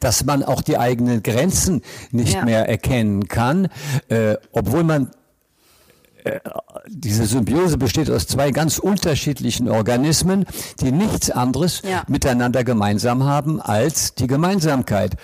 [0.00, 1.80] dass man auch die eigenen Grenzen
[2.10, 2.44] nicht ja.
[2.44, 3.68] mehr erkennen kann,
[4.08, 5.10] äh, obwohl man
[6.88, 10.46] diese Symbiose besteht aus zwei ganz unterschiedlichen Organismen,
[10.80, 12.04] die nichts anderes ja.
[12.08, 15.16] miteinander gemeinsam haben als die Gemeinsamkeit.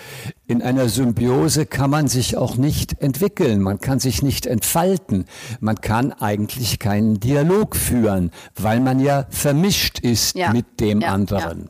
[0.45, 5.25] In einer Symbiose kann man sich auch nicht entwickeln, man kann sich nicht entfalten,
[5.59, 10.51] man kann eigentlich keinen Dialog führen, weil man ja vermischt ist ja.
[10.51, 11.09] mit dem ja.
[11.09, 11.69] anderen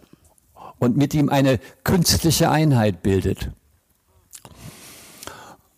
[0.79, 3.51] und mit ihm eine künstliche Einheit bildet.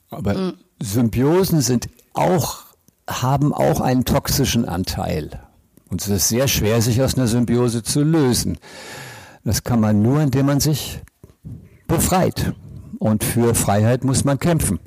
[0.09, 0.53] Aber mhm.
[0.81, 2.72] Symbiosen sind auch
[3.07, 5.29] haben auch einen toxischen Anteil.
[5.89, 8.57] Und es ist sehr schwer, sich aus einer Symbiose zu lösen.
[9.43, 10.99] Das kann man nur, indem man sich
[11.87, 12.53] befreit.
[12.99, 14.79] Und für Freiheit muss man kämpfen.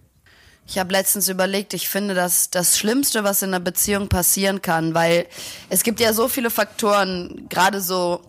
[0.66, 4.94] Ich habe letztens überlegt, ich finde das das Schlimmste, was in einer Beziehung passieren kann,
[4.94, 5.26] weil
[5.68, 8.20] es gibt ja so viele Faktoren, gerade so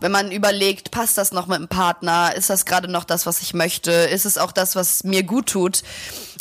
[0.00, 2.34] wenn man überlegt, passt das noch mit dem Partner?
[2.34, 3.90] Ist das gerade noch das, was ich möchte?
[3.90, 5.82] Ist es auch das, was mir gut tut?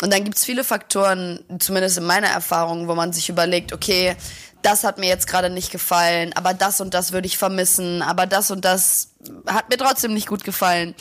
[0.01, 4.15] Und dann gibt's viele Faktoren, zumindest in meiner Erfahrung, wo man sich überlegt, okay,
[4.61, 8.25] das hat mir jetzt gerade nicht gefallen, aber das und das würde ich vermissen, aber
[8.25, 9.09] das und das
[9.45, 10.95] hat mir trotzdem nicht gut gefallen.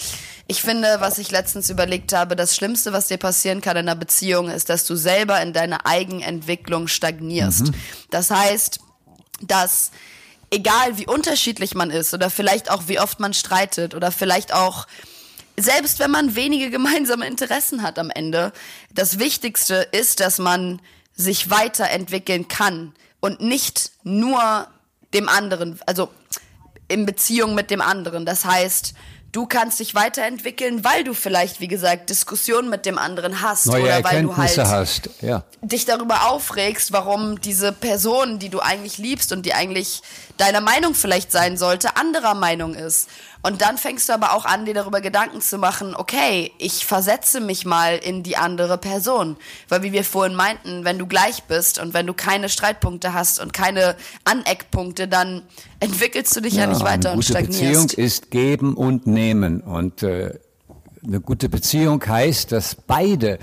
[0.47, 3.99] Ich finde, was ich letztens überlegt habe, das Schlimmste, was dir passieren kann in einer
[3.99, 7.69] Beziehung, ist, dass du selber in deiner Eigenentwicklung stagnierst.
[7.69, 7.75] Mhm.
[8.11, 8.81] Das heißt,
[9.41, 9.91] dass
[10.51, 14.87] egal wie unterschiedlich man ist oder vielleicht auch wie oft man streitet oder vielleicht auch
[15.57, 18.53] selbst wenn man wenige gemeinsame Interessen hat am Ende,
[18.93, 20.81] das Wichtigste ist, dass man
[21.15, 24.67] sich weiterentwickeln kann und nicht nur
[25.13, 26.11] dem anderen, also
[26.89, 28.27] in Beziehung mit dem anderen.
[28.27, 28.95] Das heißt,
[29.35, 33.83] Du kannst dich weiterentwickeln, weil du vielleicht, wie gesagt, Diskussionen mit dem anderen hast Neue
[33.83, 35.11] oder weil du halt hast.
[35.23, 35.43] Ja.
[35.61, 40.03] dich darüber aufregst, warum diese Person, die du eigentlich liebst und die eigentlich
[40.37, 43.09] deiner Meinung vielleicht sein sollte, anderer Meinung ist.
[43.45, 47.43] Und dann fängst du aber auch an, dir darüber Gedanken zu machen, okay, ich versetze
[47.43, 49.37] mich mal in die andere Person.
[49.69, 53.41] Weil wie wir vorhin meinten, wenn du gleich bist und wenn du keine Streitpunkte hast
[53.41, 55.43] und keine Aneckpunkte, dann
[55.79, 57.89] entwickelst du dich ja, ja nicht weiter eine gute und stagnierst.
[57.89, 59.61] Beziehung ist geben und nehmen.
[59.61, 60.39] Und äh,
[61.07, 63.39] eine gute Beziehung heißt, dass beide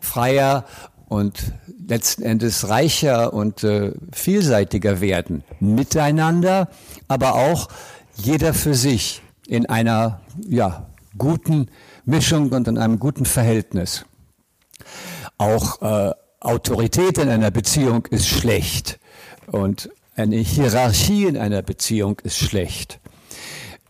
[0.00, 0.66] freier
[1.08, 1.54] und
[1.88, 5.44] letzten Endes reicher und äh, vielseitiger werden.
[5.60, 6.68] Miteinander,
[7.08, 7.68] aber auch
[8.16, 10.86] jeder für sich in einer ja,
[11.18, 11.68] guten
[12.04, 14.04] Mischung und in einem guten Verhältnis.
[15.38, 18.98] Auch äh, Autorität in einer Beziehung ist schlecht
[19.46, 23.00] und eine Hierarchie in einer Beziehung ist schlecht.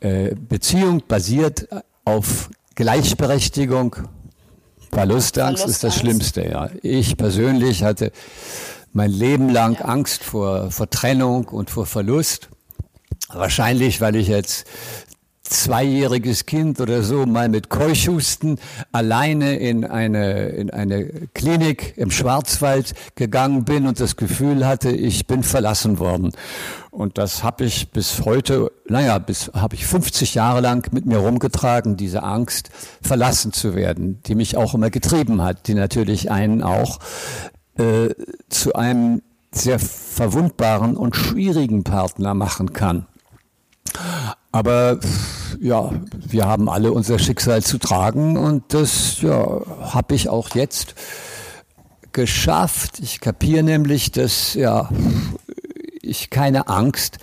[0.01, 1.69] Äh, Beziehung basiert
[2.05, 3.97] auf Gleichberechtigung.
[4.93, 6.49] Verlustangst ist das Schlimmste.
[6.49, 6.71] Ja.
[6.83, 8.13] Ich persönlich hatte
[8.93, 9.85] mein Leben lang ja.
[9.87, 12.49] Angst vor, vor Trennung und vor Verlust.
[13.29, 14.67] Wahrscheinlich, weil ich jetzt
[15.49, 18.59] zweijähriges Kind oder so mal mit Keuchhusten
[18.93, 25.27] alleine in eine, in eine Klinik im Schwarzwald gegangen bin und das Gefühl hatte, ich
[25.27, 26.33] bin verlassen worden.
[26.91, 31.19] Und das habe ich bis heute, naja, bis habe ich 50 Jahre lang mit mir
[31.19, 32.71] rumgetragen, diese Angst,
[33.03, 36.99] verlassen zu werden, die mich auch immer getrieben hat, die natürlich einen auch
[37.77, 38.11] äh,
[38.49, 39.23] zu einem
[39.53, 43.07] sehr verwundbaren und schwierigen Partner machen kann.
[44.57, 44.99] Aber
[45.61, 50.95] ja, wir haben alle unser Schicksal zu tragen und das ja, habe ich auch jetzt
[52.13, 52.99] geschafft.
[53.01, 54.89] Ich kapiere nämlich, dass ja,
[56.01, 57.19] ich keine Angst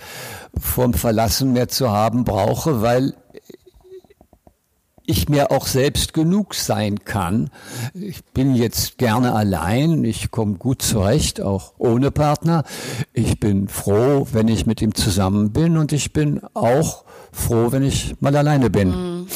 [0.56, 3.14] vorm Verlassen mehr zu haben brauche, weil
[5.04, 7.50] ich mir auch selbst genug sein kann.
[7.94, 12.62] Ich bin jetzt gerne allein, ich komme gut zurecht, auch ohne Partner.
[13.12, 17.04] Ich bin froh, wenn ich mit ihm zusammen bin und ich bin auch
[17.34, 18.90] froh, wenn ich mal alleine bin.
[18.90, 19.28] Mhm.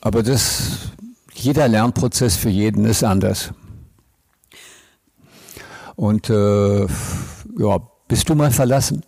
[0.00, 0.90] Aber das,
[1.34, 3.50] jeder Lernprozess für jeden ist anders.
[5.96, 6.86] Und äh,
[7.58, 9.04] ja, bist du mal verlassen?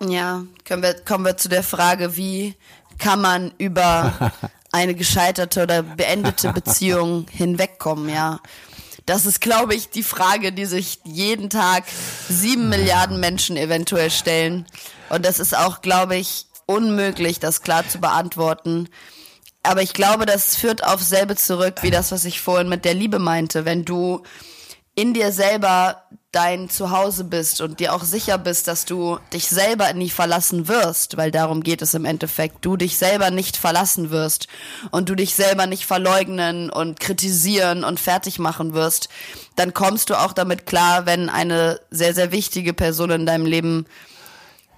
[0.00, 2.54] Ja, können wir, kommen wir zu der Frage, wie
[2.98, 4.12] kann man über
[4.72, 8.40] eine gescheiterte oder beendete Beziehung hinwegkommen, ja.
[9.06, 11.84] Das ist, glaube ich, die Frage, die sich jeden Tag
[12.28, 14.66] sieben Milliarden Menschen eventuell stellen.
[15.08, 18.88] Und das ist auch, glaube ich, unmöglich, das klar zu beantworten.
[19.62, 22.94] Aber ich glaube, das führt auf selbe zurück, wie das, was ich vorhin mit der
[22.94, 23.64] Liebe meinte.
[23.64, 24.24] Wenn du
[24.96, 29.92] in dir selber dein Zuhause bist und dir auch sicher bist, dass du dich selber
[29.92, 34.48] nie verlassen wirst, weil darum geht es im Endeffekt, du dich selber nicht verlassen wirst
[34.90, 39.08] und du dich selber nicht verleugnen und kritisieren und fertig machen wirst,
[39.54, 43.86] dann kommst du auch damit klar, wenn eine sehr, sehr wichtige Person in deinem Leben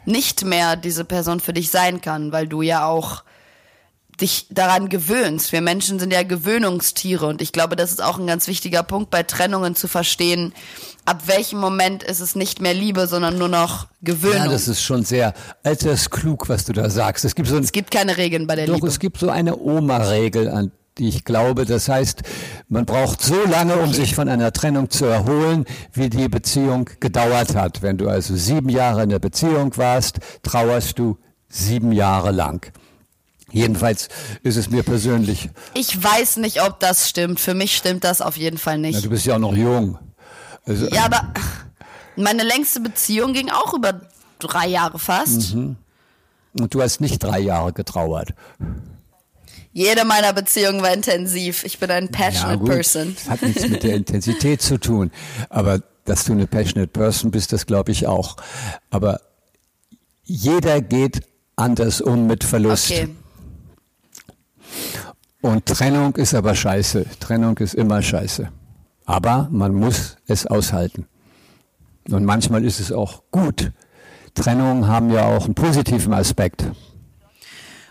[0.04, 3.22] nicht mehr diese Person für dich sein kann, weil du ja auch
[4.20, 5.52] dich daran gewöhnst.
[5.52, 9.10] Wir Menschen sind ja Gewöhnungstiere und ich glaube, das ist auch ein ganz wichtiger Punkt
[9.10, 10.52] bei Trennungen zu verstehen,
[11.04, 14.46] ab welchem Moment ist es nicht mehr Liebe, sondern nur noch Gewöhnung.
[14.46, 17.24] Ja, das ist schon sehr altersklug, was du da sagst.
[17.24, 18.88] Es gibt so ein, es gibt keine Regeln bei der doch, Liebe.
[18.88, 21.64] es gibt so eine Oma-Regel, an die ich glaube.
[21.64, 22.22] Das heißt,
[22.68, 27.54] man braucht so lange, um sich von einer Trennung zu erholen, wie die Beziehung gedauert
[27.54, 27.82] hat.
[27.82, 31.16] Wenn du also sieben Jahre in der Beziehung warst, trauerst du
[31.48, 32.72] sieben Jahre lang.
[33.50, 34.08] Jedenfalls
[34.42, 35.48] ist es mir persönlich.
[35.74, 37.40] Ich weiß nicht, ob das stimmt.
[37.40, 38.96] Für mich stimmt das auf jeden Fall nicht.
[38.96, 39.98] Na, du bist ja auch noch jung.
[40.66, 41.32] Also, ja, aber
[42.16, 44.00] meine längste Beziehung ging auch über
[44.38, 45.54] drei Jahre fast.
[45.54, 45.76] Mhm.
[46.58, 48.34] Und du hast nicht drei Jahre getrauert.
[49.72, 51.64] Jede meiner Beziehungen war intensiv.
[51.64, 53.14] Ich bin ein passionate ja, gut, person.
[53.14, 55.10] Das hat nichts mit der Intensität zu tun.
[55.48, 58.36] Aber dass du eine passionate person bist, das glaube ich auch.
[58.90, 59.20] Aber
[60.24, 61.20] jeder geht
[61.56, 62.90] anders um mit Verlust.
[62.90, 63.08] Okay.
[65.40, 67.06] Und Trennung ist aber scheiße.
[67.20, 68.50] Trennung ist immer scheiße.
[69.04, 71.06] Aber man muss es aushalten.
[72.10, 73.72] Und manchmal ist es auch gut.
[74.34, 76.64] Trennungen haben ja auch einen positiven Aspekt.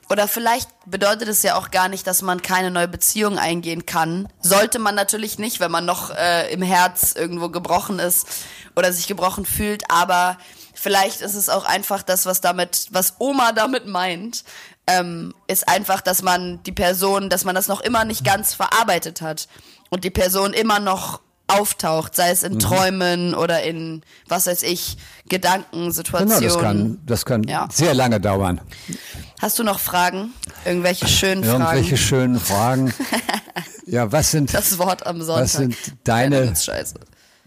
[0.10, 4.30] Oder vielleicht bedeutet es ja auch gar nicht, dass man keine neue Beziehung eingehen kann.
[4.40, 8.28] Sollte man natürlich nicht, wenn man noch äh, im Herz irgendwo gebrochen ist
[8.76, 9.92] oder sich gebrochen fühlt.
[9.92, 10.38] Aber
[10.74, 14.46] vielleicht ist es auch einfach das, was damit, was Oma damit meint,
[14.88, 19.22] ähm, ist einfach, dass man die Person, dass man das noch immer nicht ganz verarbeitet
[19.22, 19.48] hat
[19.90, 22.60] und die Person immer noch auftaucht, sei es in mhm.
[22.60, 24.98] Träumen oder in, was weiß ich,
[25.30, 26.40] Gedankensituationen.
[26.40, 27.68] Genau, das kann, das kann ja.
[27.72, 28.62] sehr lange dauern.
[29.42, 30.34] Hast du noch Fragen?
[30.66, 31.62] Irgendwelche schönen Fragen?
[31.62, 32.94] Irgendwelche schönen Fragen.
[33.86, 35.44] ja, was sind, das Wort am Sonntag.
[35.44, 36.54] Was sind deine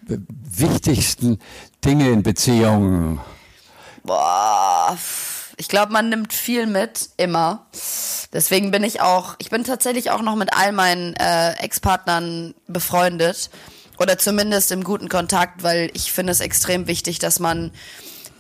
[0.09, 1.39] wichtigsten
[1.85, 3.21] Dinge in Beziehungen?
[4.03, 4.97] Boah,
[5.61, 7.67] ich glaube, man nimmt viel mit, immer.
[8.33, 13.51] Deswegen bin ich auch, ich bin tatsächlich auch noch mit all meinen äh, Ex-Partnern befreundet
[13.99, 17.73] oder zumindest im guten Kontakt, weil ich finde es extrem wichtig, dass man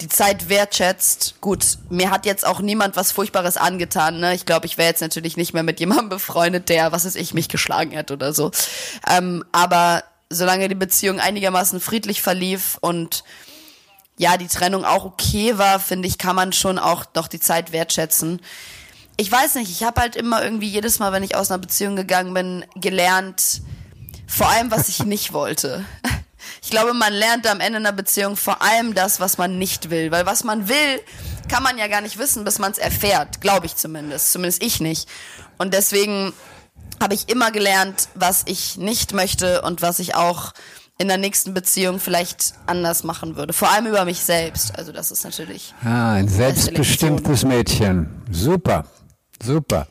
[0.00, 1.34] die Zeit wertschätzt.
[1.42, 4.18] Gut, mir hat jetzt auch niemand was Furchtbares angetan.
[4.18, 4.34] Ne?
[4.34, 7.34] Ich glaube, ich wäre jetzt natürlich nicht mehr mit jemandem befreundet, der, was ist ich,
[7.34, 8.50] mich geschlagen hat oder so.
[9.06, 13.24] Ähm, aber solange die Beziehung einigermaßen friedlich verlief und
[14.20, 17.72] ja, die Trennung auch okay war, finde ich, kann man schon auch noch die Zeit
[17.72, 18.42] wertschätzen.
[19.16, 21.96] Ich weiß nicht, ich habe halt immer irgendwie jedes Mal, wenn ich aus einer Beziehung
[21.96, 23.62] gegangen bin, gelernt,
[24.26, 25.86] vor allem, was ich nicht wollte.
[26.60, 30.10] Ich glaube, man lernt am Ende einer Beziehung vor allem das, was man nicht will.
[30.10, 31.00] Weil was man will,
[31.48, 33.40] kann man ja gar nicht wissen, bis man es erfährt.
[33.40, 34.32] Glaube ich zumindest.
[34.32, 35.08] Zumindest ich nicht.
[35.56, 36.34] Und deswegen
[37.00, 40.52] habe ich immer gelernt, was ich nicht möchte und was ich auch
[41.00, 43.54] in der nächsten Beziehung vielleicht anders machen würde.
[43.54, 44.78] Vor allem über mich selbst.
[44.78, 45.74] Also das ist natürlich.
[45.82, 48.22] Ah, ein selbstbestimmtes Mädchen.
[48.30, 48.84] Super,
[49.42, 49.86] super.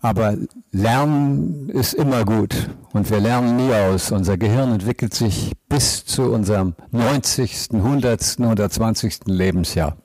[0.00, 0.34] Aber
[0.70, 4.10] Lernen ist immer gut und wir lernen nie aus.
[4.10, 9.26] Unser Gehirn entwickelt sich bis zu unserem 90., 100., 120.
[9.26, 9.98] Lebensjahr.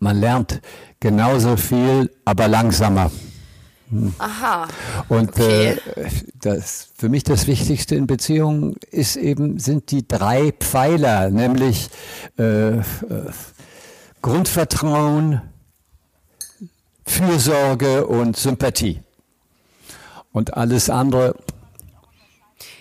[0.00, 0.60] Man lernt
[0.98, 3.12] genauso viel, aber langsamer.
[4.18, 4.68] Aha.
[5.08, 5.78] Und okay.
[5.96, 11.90] äh, das, für mich das Wichtigste in Beziehungen ist eben, sind die drei Pfeiler, nämlich
[12.38, 12.82] äh, äh,
[14.22, 15.42] Grundvertrauen,
[17.06, 19.02] Fürsorge und Sympathie.
[20.32, 21.36] Und alles andere.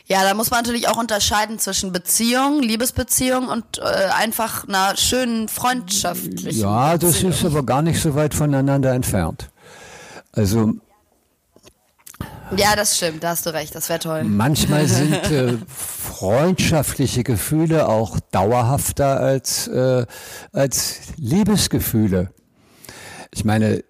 [0.06, 5.48] Ja, da muss man natürlich auch unterscheiden zwischen Beziehung, Liebesbeziehung und äh, einfach einer schönen
[5.48, 6.60] freundschaftlichen.
[6.60, 7.32] Ja, das Beziehung.
[7.32, 9.50] ist aber gar nicht so weit voneinander entfernt.
[10.34, 10.74] Also
[12.58, 14.24] ja, das stimmt, da hast du recht, das wäre toll.
[14.24, 20.06] Manchmal sind äh, freundschaftliche Gefühle auch dauerhafter als, äh,
[20.52, 22.32] als Liebesgefühle.
[23.32, 23.84] Ich meine,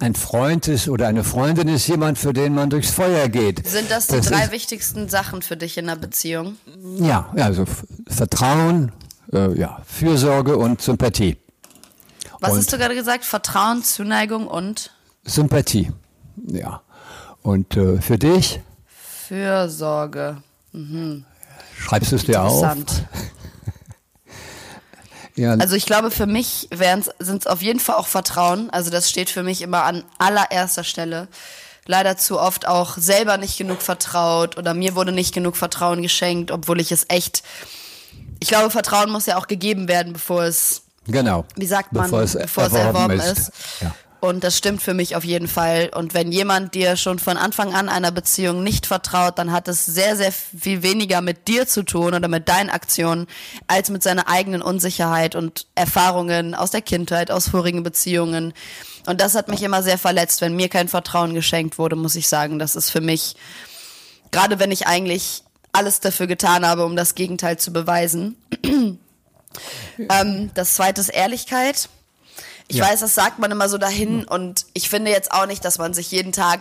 [0.00, 3.66] ein Freund ist oder eine Freundin ist jemand, für den man durchs Feuer geht.
[3.66, 6.56] Sind das die das drei wichtigsten Sachen für dich in einer Beziehung?
[7.00, 7.64] Ja, also
[8.06, 8.92] Vertrauen,
[9.32, 11.36] äh, ja, Fürsorge und Sympathie.
[12.40, 13.24] Was und hast du gerade gesagt?
[13.24, 14.92] Vertrauen, Zuneigung und?
[15.24, 15.90] Sympathie,
[16.46, 16.82] ja.
[17.48, 18.60] Und äh, für dich?
[19.26, 20.42] Fürsorge.
[20.72, 21.24] Mhm.
[21.78, 22.62] Schreibst du es dir auf?
[22.62, 23.04] Interessant.
[25.34, 25.52] Ja.
[25.52, 26.68] Also ich glaube, für mich
[27.20, 28.70] sind es auf jeden Fall auch Vertrauen.
[28.70, 31.28] Also das steht für mich immer an allererster Stelle.
[31.86, 36.50] Leider zu oft auch selber nicht genug vertraut oder mir wurde nicht genug Vertrauen geschenkt,
[36.50, 37.44] obwohl ich es echt.
[38.40, 40.82] Ich glaube, Vertrauen muss ja auch gegeben werden, bevor es.
[41.06, 41.44] Genau.
[41.54, 43.38] Wie sagt man, bevor es, bevor erworben, es erworben ist.
[43.38, 43.52] ist.
[43.80, 43.94] Ja.
[44.20, 45.90] Und das stimmt für mich auf jeden Fall.
[45.94, 49.84] Und wenn jemand dir schon von Anfang an einer Beziehung nicht vertraut, dann hat es
[49.84, 53.28] sehr, sehr viel weniger mit dir zu tun oder mit deinen Aktionen,
[53.68, 58.54] als mit seiner eigenen Unsicherheit und Erfahrungen aus der Kindheit, aus vorigen Beziehungen.
[59.06, 62.26] Und das hat mich immer sehr verletzt, wenn mir kein Vertrauen geschenkt wurde, muss ich
[62.26, 62.58] sagen.
[62.58, 63.36] Das ist für mich,
[64.32, 68.36] gerade wenn ich eigentlich alles dafür getan habe, um das Gegenteil zu beweisen.
[69.98, 71.88] ähm, das zweite ist Ehrlichkeit
[72.68, 72.84] ich ja.
[72.86, 75.94] weiß, das sagt man immer so dahin und ich finde jetzt auch nicht, dass man
[75.94, 76.60] sich jeden Tag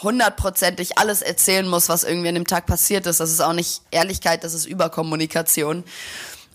[0.00, 3.20] hundertprozentig alles erzählen muss, was irgendwie an dem Tag passiert ist.
[3.20, 5.84] Das ist auch nicht Ehrlichkeit, das ist Überkommunikation.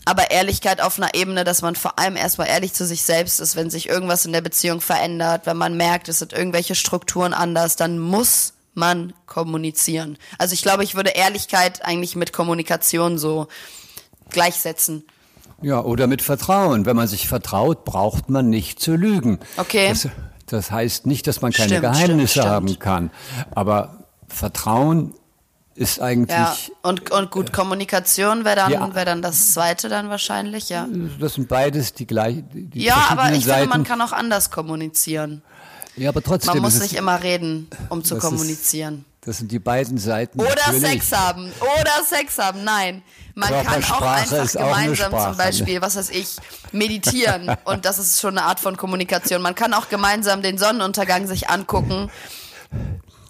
[0.04, 3.56] Aber Ehrlichkeit auf einer Ebene, dass man vor allem erstmal ehrlich zu sich selbst ist,
[3.56, 7.76] wenn sich irgendwas in der Beziehung verändert, wenn man merkt, es sind irgendwelche Strukturen anders,
[7.76, 10.16] dann muss man kommunizieren.
[10.38, 13.48] Also ich glaube, ich würde Ehrlichkeit eigentlich mit Kommunikation so
[14.30, 15.04] gleichsetzen.
[15.60, 16.86] Ja, oder mit Vertrauen.
[16.86, 19.38] Wenn man sich vertraut, braucht man nicht zu lügen.
[19.56, 19.88] Okay.
[19.88, 20.08] Das,
[20.46, 22.80] das heißt nicht, dass man keine stimmt, Geheimnisse stimmt, haben stimmt.
[22.80, 23.10] kann.
[23.50, 25.14] Aber Vertrauen
[25.74, 26.36] ist eigentlich.
[26.36, 28.94] Ja, und, und gut, Kommunikation wäre dann, ja.
[28.94, 30.86] wär dann das zweite dann wahrscheinlich, ja.
[31.20, 32.70] Das sind beides die gleichen.
[32.74, 33.60] Ja, aber ich Seiten.
[33.62, 35.42] finde, man kann auch anders kommunizieren.
[35.96, 36.54] Ja, aber trotzdem.
[36.54, 39.04] Man muss nicht immer reden, um zu kommunizieren.
[39.17, 40.40] Ist, das sind die beiden Seiten.
[40.40, 41.04] Oder natürlich.
[41.04, 41.52] Sex haben.
[41.60, 42.64] Oder Sex haben.
[42.64, 43.02] Nein.
[43.34, 46.36] Man kann auch einfach gemeinsam auch zum Beispiel, was weiß ich,
[46.72, 47.54] meditieren.
[47.64, 49.42] und das ist schon eine Art von Kommunikation.
[49.42, 52.10] Man kann auch gemeinsam den Sonnenuntergang sich angucken.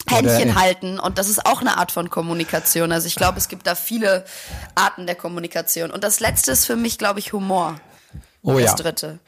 [0.09, 2.92] Händchen halten und das ist auch eine Art von Kommunikation.
[2.92, 4.24] Also ich glaube, es gibt da viele
[4.74, 5.90] Arten der Kommunikation.
[5.90, 7.78] Und das letzte ist für mich, glaube ich, Humor.
[8.42, 8.74] Oh das ja.
[8.74, 9.18] dritte.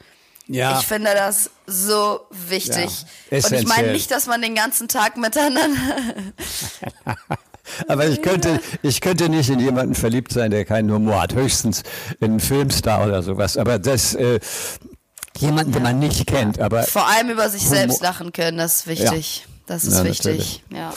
[0.53, 0.79] Ja.
[0.79, 2.89] Ich finde das so wichtig.
[3.29, 5.67] Ja, und ich meine nicht, dass man den ganzen Tag miteinander.
[7.87, 11.33] Aber ich könnte, ich könnte nicht in jemanden verliebt sein, der keinen Humor hat.
[11.33, 11.83] Höchstens
[12.19, 13.55] in einen Filmstar oder sowas.
[13.55, 14.39] Aber das, äh,
[15.37, 16.59] jemanden, den man nicht kennt.
[16.59, 17.77] Aber Vor allem über sich Humor.
[17.77, 19.45] selbst lachen können, das ist wichtig.
[19.45, 19.51] Ja.
[19.67, 20.63] Das ist ja, wichtig.
[20.69, 20.93] Ja.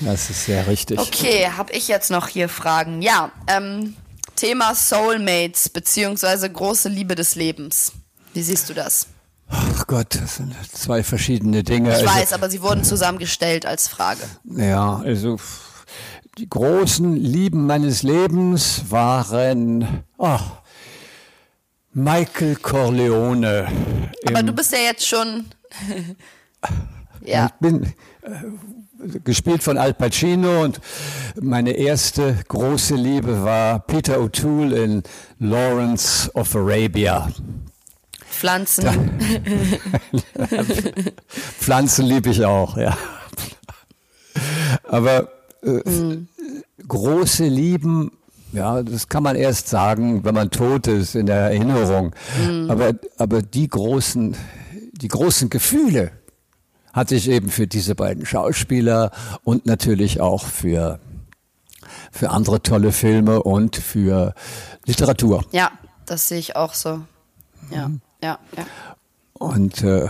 [0.00, 0.98] Das ist sehr richtig.
[0.98, 3.02] Okay, habe ich jetzt noch hier Fragen?
[3.02, 3.94] Ja, ähm,
[4.36, 7.92] Thema Soulmates beziehungsweise große Liebe des Lebens.
[8.36, 9.06] Wie siehst du das?
[9.48, 11.88] Ach Gott, das sind zwei verschiedene Dinge.
[11.88, 14.20] Ich also, weiß, aber sie wurden zusammengestellt als Frage.
[14.44, 15.38] Ja, also
[16.36, 20.38] die großen Lieben meines Lebens waren oh,
[21.94, 23.68] Michael Corleone.
[24.26, 25.46] Aber du bist ja jetzt schon.
[27.24, 27.46] ja.
[27.46, 27.84] Ich bin
[28.20, 30.78] äh, gespielt von Al Pacino und
[31.40, 35.02] meine erste große Liebe war Peter O'Toole in
[35.38, 37.30] Lawrence of Arabia.
[38.36, 38.86] Pflanzen.
[41.58, 42.96] Pflanzen liebe ich auch, ja.
[44.84, 45.28] Aber
[45.62, 46.28] mhm.
[46.86, 48.12] große Lieben,
[48.52, 52.14] ja, das kann man erst sagen, wenn man tot ist in der Erinnerung.
[52.46, 52.70] Mhm.
[52.70, 54.36] Aber, aber die großen,
[54.92, 56.12] die großen Gefühle
[56.92, 59.10] hatte ich eben für diese beiden Schauspieler
[59.44, 60.98] und natürlich auch für,
[62.10, 64.34] für andere tolle Filme und für
[64.86, 65.44] Literatur.
[65.52, 65.72] Ja,
[66.06, 67.02] das sehe ich auch so.
[67.70, 68.00] Ja, mhm.
[68.26, 68.66] Ja, ja.
[69.34, 70.08] Und äh,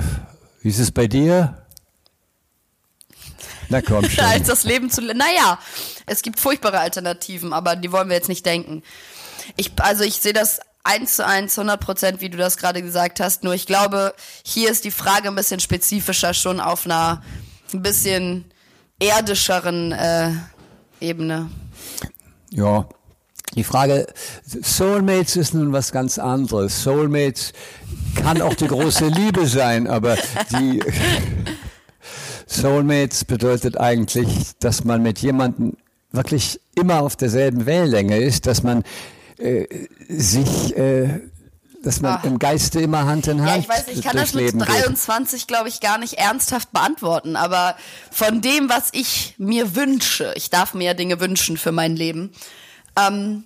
[0.62, 1.66] wie ist es bei dir?
[3.68, 4.24] Na komm schon.
[4.24, 5.02] als das Leben zu.
[5.02, 5.58] Naja,
[6.06, 8.82] es gibt furchtbare Alternativen, aber die wollen wir jetzt nicht denken.
[9.56, 13.20] Ich, also ich sehe das eins zu eins, 100 Prozent, wie du das gerade gesagt
[13.20, 13.44] hast.
[13.44, 14.14] Nur ich glaube,
[14.44, 17.22] hier ist die Frage ein bisschen spezifischer, schon auf einer
[17.74, 18.44] ein bisschen
[18.98, 20.30] erdischeren äh,
[21.00, 21.50] Ebene.
[22.50, 22.88] Ja,
[23.56, 24.06] die Frage,
[24.44, 26.82] Soulmates ist nun was ganz anderes.
[26.82, 27.52] Soulmates
[28.14, 30.16] kann auch die große Liebe sein, aber
[30.52, 30.80] die
[32.46, 35.76] Soulmates bedeutet eigentlich, dass man mit jemandem
[36.12, 38.84] wirklich immer auf derselben Wellenlänge ist, dass man
[39.38, 39.66] äh,
[40.08, 41.20] sich, äh,
[41.82, 42.24] dass man Ach.
[42.24, 43.50] im Geiste immer Hand in Hand.
[43.50, 47.36] Ja, ich weiß, ich kann das mit Leben 23, glaube ich, gar nicht ernsthaft beantworten,
[47.36, 47.74] aber
[48.10, 52.32] von dem, was ich mir wünsche, ich darf mir ja Dinge wünschen für mein Leben,
[52.96, 53.44] ähm,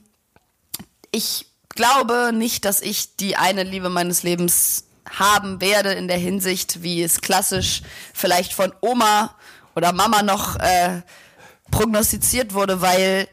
[1.13, 6.83] ich glaube nicht, dass ich die eine Liebe meines Lebens haben werde in der Hinsicht,
[6.83, 7.83] wie es klassisch
[8.15, 9.35] vielleicht von Oma
[9.75, 11.03] oder Mama noch äh,
[11.71, 13.29] prognostiziert wurde, weil,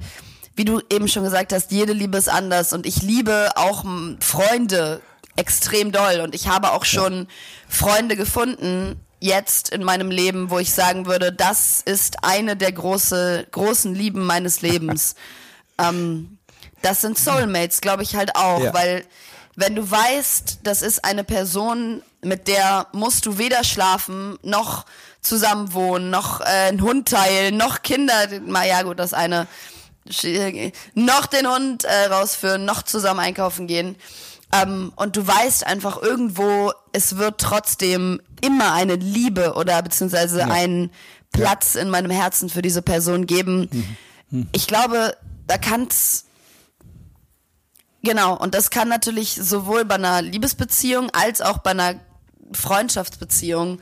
[0.56, 3.86] wie du eben schon gesagt hast, jede Liebe ist anders und ich liebe auch
[4.20, 5.02] Freunde
[5.36, 7.28] extrem doll und ich habe auch schon
[7.68, 13.48] Freunde gefunden, jetzt in meinem Leben, wo ich sagen würde, das ist eine der große,
[13.52, 15.16] großen Lieben meines Lebens.
[15.80, 16.38] Ähm,
[16.82, 18.74] das sind Soulmates, glaube ich halt auch, ja.
[18.74, 19.04] weil
[19.56, 24.86] wenn du weißt, das ist eine Person, mit der musst du weder schlafen, noch
[25.22, 28.14] zusammenwohnen, noch äh, einen Hund teilen, noch Kinder,
[28.46, 29.48] mal ja gut, das eine,
[30.94, 33.96] noch den Hund äh, rausführen, noch zusammen einkaufen gehen.
[34.54, 40.48] Ähm, und du weißt einfach irgendwo, es wird trotzdem immer eine Liebe oder beziehungsweise ja.
[40.48, 40.92] einen
[41.32, 41.82] Platz ja.
[41.82, 43.68] in meinem Herzen für diese Person geben.
[43.72, 43.98] Mhm.
[44.30, 44.48] Mhm.
[44.54, 45.18] Ich glaube,
[45.48, 46.26] da kann's
[48.04, 51.96] Genau, und das kann natürlich sowohl bei einer Liebesbeziehung als auch bei einer
[52.54, 53.82] Freundschaftsbeziehung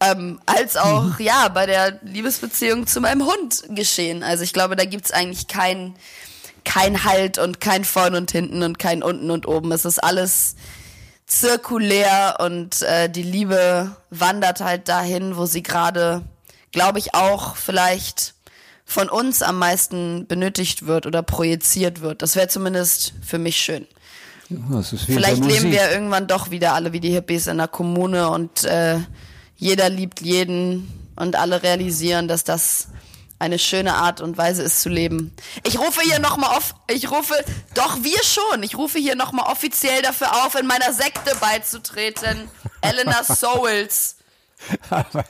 [0.00, 1.16] ähm, als auch mhm.
[1.18, 4.22] ja bei der Liebesbeziehung zu meinem Hund geschehen.
[4.22, 5.96] Also ich glaube, da gibt's eigentlich kein
[6.64, 9.72] kein Halt und kein vorn und hinten und kein unten und oben.
[9.72, 10.54] Es ist alles
[11.26, 16.22] zirkulär und äh, die Liebe wandert halt dahin, wo sie gerade,
[16.72, 18.34] glaube ich, auch vielleicht
[18.88, 22.22] von uns am meisten benötigt wird oder projiziert wird.
[22.22, 23.86] Das wäre zumindest für mich schön.
[24.48, 28.64] Ja, Vielleicht leben wir irgendwann doch wieder alle wie die Hippies in der Kommune und
[28.64, 28.98] äh,
[29.56, 32.88] jeder liebt jeden und alle realisieren, dass das
[33.38, 35.34] eine schöne Art und Weise ist zu leben.
[35.64, 37.34] Ich rufe hier nochmal auf, ich rufe,
[37.74, 42.48] doch wir schon, ich rufe hier nochmal offiziell dafür auf, in meiner Sekte beizutreten.
[42.80, 44.16] Elena Souls.
[44.90, 45.24] Das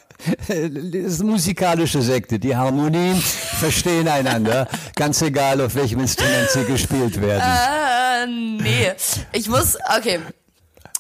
[0.49, 2.39] ist eine musikalische Sekte.
[2.39, 7.43] Die Harmonien verstehen einander, ganz egal, auf welchem Instrument sie gespielt werden.
[7.43, 8.27] Äh,
[8.63, 8.93] nee.
[9.33, 10.21] Ich muss, okay.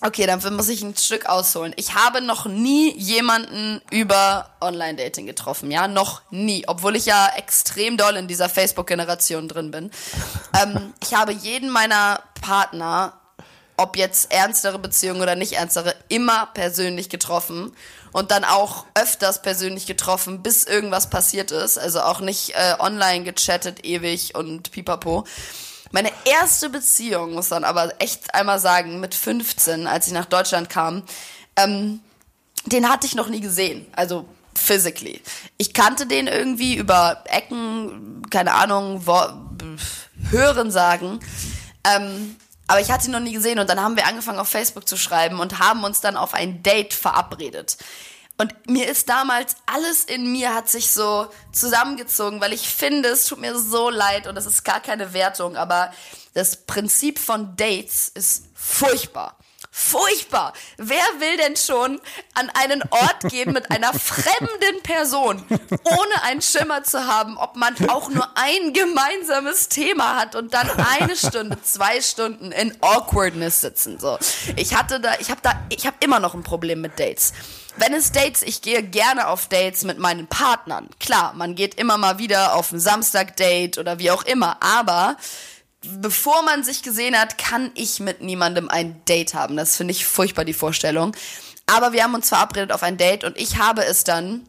[0.00, 1.72] Okay, dann muss ich ein Stück ausholen.
[1.76, 7.96] Ich habe noch nie jemanden über Online-Dating getroffen, ja, noch nie, obwohl ich ja extrem
[7.96, 9.90] doll in dieser Facebook-Generation drin bin.
[10.62, 13.14] ähm, ich habe jeden meiner Partner,
[13.76, 17.72] ob jetzt ernstere Beziehungen oder nicht ernstere, immer persönlich getroffen
[18.18, 21.78] und dann auch öfters persönlich getroffen, bis irgendwas passiert ist.
[21.78, 25.24] Also auch nicht äh, online gechattet ewig und pipapo.
[25.92, 30.68] Meine erste Beziehung, muss man aber echt einmal sagen, mit 15, als ich nach Deutschland
[30.68, 31.04] kam,
[31.54, 32.00] ähm,
[32.66, 33.86] den hatte ich noch nie gesehen.
[33.94, 35.22] Also physically.
[35.56, 39.04] Ich kannte den irgendwie über Ecken, keine Ahnung,
[40.30, 41.20] hören sagen.
[41.84, 42.34] Ähm,
[42.66, 44.96] aber ich hatte ihn noch nie gesehen und dann haben wir angefangen auf Facebook zu
[44.96, 47.78] schreiben und haben uns dann auf ein Date verabredet.
[48.41, 53.26] Und mir ist damals alles in mir hat sich so zusammengezogen, weil ich finde, es
[53.26, 55.93] tut mir so leid und das ist gar keine Wertung, aber
[56.34, 59.36] das Prinzip von Dates ist furchtbar.
[59.72, 60.53] Furchtbar.
[60.76, 62.01] Wer will denn schon
[62.34, 65.45] an einen Ort gehen mit einer fremden Person,
[65.84, 70.68] ohne einen Schimmer zu haben, ob man auch nur ein gemeinsames Thema hat und dann
[70.70, 74.16] eine Stunde, zwei Stunden in Awkwardness sitzen, so.
[74.57, 77.32] Ich hatte da, ich habe da, ich habe immer noch ein Problem mit Dates
[77.78, 80.88] wenn es Dates, ich gehe gerne auf Dates mit meinen Partnern.
[81.00, 85.16] Klar, man geht immer mal wieder auf ein Samstag-Date oder wie auch immer, aber
[85.82, 89.56] bevor man sich gesehen hat, kann ich mit niemandem ein Date haben.
[89.56, 91.16] Das finde ich furchtbar, die Vorstellung.
[91.66, 94.48] Aber wir haben uns verabredet auf ein Date und ich habe es dann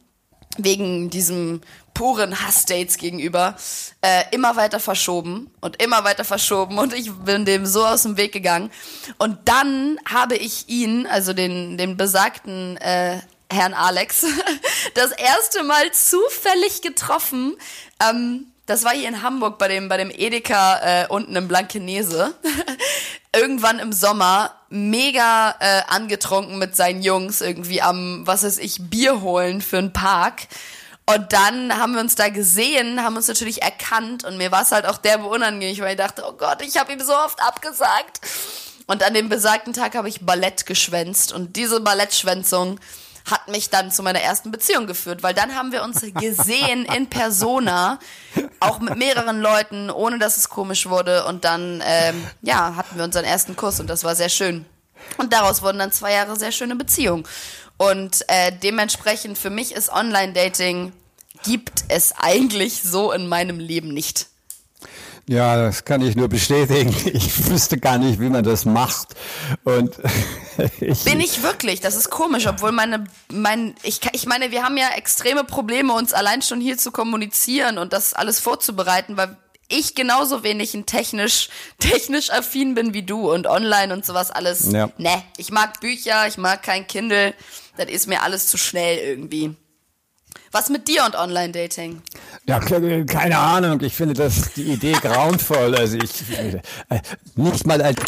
[0.57, 1.61] wegen diesem
[1.93, 3.55] puren Hassdates gegenüber
[4.01, 8.17] äh, immer weiter verschoben und immer weiter verschoben und ich bin dem so aus dem
[8.17, 8.71] Weg gegangen.
[9.17, 13.19] Und dann habe ich ihn, also den, den besagten äh,
[13.51, 14.25] Herrn Alex,
[14.93, 17.55] das erste Mal zufällig getroffen.
[18.01, 22.35] Ähm, das war hier in Hamburg bei dem, bei dem Edeka äh, unten im Blankenese.
[23.35, 29.21] Irgendwann im Sommer mega äh, angetrunken mit seinen Jungs irgendwie am, was weiß ich, Bier
[29.21, 30.47] holen für einen Park.
[31.07, 34.71] Und dann haben wir uns da gesehen, haben uns natürlich erkannt und mir war es
[34.71, 38.21] halt auch derbe unangenehm, weil ich dachte, oh Gott, ich habe ihm so oft abgesagt.
[38.85, 42.79] Und an dem besagten Tag habe ich Ballett geschwänzt und diese Ballettschwänzung
[43.31, 47.07] hat mich dann zu meiner ersten Beziehung geführt, weil dann haben wir uns gesehen in
[47.07, 47.99] Persona,
[48.59, 53.03] auch mit mehreren Leuten, ohne dass es komisch wurde und dann ähm, ja hatten wir
[53.03, 54.65] unseren ersten Kuss und das war sehr schön.
[55.17, 57.23] Und daraus wurden dann zwei Jahre sehr schöne Beziehungen.
[57.77, 60.91] Und äh, dementsprechend für mich ist Online-Dating
[61.43, 64.27] gibt es eigentlich so in meinem Leben nicht.
[65.27, 66.93] Ja, das kann ich nur bestätigen.
[67.13, 69.09] Ich wüsste gar nicht, wie man das macht.
[69.63, 69.95] Und
[70.79, 71.81] ich bin ich wirklich.
[71.81, 76.13] Das ist komisch, obwohl meine, mein, ich, ich meine, wir haben ja extreme Probleme, uns
[76.13, 79.37] allein schon hier zu kommunizieren und das alles vorzubereiten, weil
[79.69, 84.71] ich genauso wenig ein technisch, technisch affin bin wie du und online und sowas alles.
[84.71, 84.89] Ja.
[84.97, 87.33] Ne, ich mag Bücher, ich mag kein Kindle.
[87.77, 89.55] Das ist mir alles zu schnell irgendwie.
[90.51, 92.01] Was mit dir und Online-Dating?
[92.47, 93.81] Ja, keine Ahnung.
[93.81, 95.75] Ich finde das die Idee grauenvoll.
[95.75, 96.23] Also ich
[96.89, 96.99] äh,
[97.35, 97.99] nicht mal als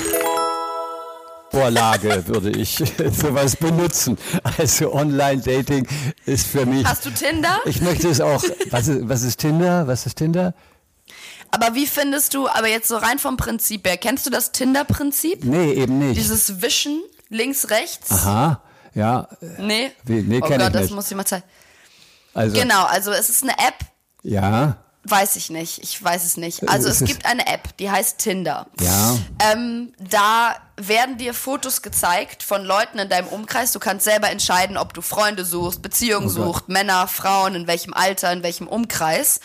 [1.51, 2.75] Vorlage würde ich
[3.11, 4.17] sowas benutzen.
[4.57, 5.87] Also Online-Dating
[6.25, 6.85] ist für mich.
[6.85, 7.59] Hast du Tinder?
[7.65, 8.43] Ich möchte es auch.
[8.69, 9.85] Was ist, was ist Tinder?
[9.87, 10.53] Was ist Tinder?
[11.51, 15.43] Aber wie findest du, aber jetzt so rein vom Prinzip her, kennst du das Tinder-Prinzip?
[15.43, 16.17] Nee, eben nicht.
[16.17, 18.09] Dieses Wischen, links, rechts?
[18.09, 18.61] Aha,
[18.93, 19.27] ja.
[19.57, 19.91] Nee?
[20.05, 21.43] Wie, nee, oh kenn Gott, ich das muss ich mal zeigen.
[22.33, 23.75] Also, genau, also es ist eine App.
[24.23, 24.77] Ja.
[25.03, 25.79] Weiß ich nicht.
[25.81, 26.69] Ich weiß es nicht.
[26.69, 28.67] Also es gibt eine App, die heißt Tinder.
[28.79, 29.17] Ja.
[29.51, 33.71] Ähm, da werden dir Fotos gezeigt von Leuten in deinem Umkreis.
[33.71, 37.93] Du kannst selber entscheiden, ob du Freunde suchst, Beziehungen Oh suchst, Männer, Frauen, in welchem
[37.93, 39.39] Alter, in welchem Umkreis.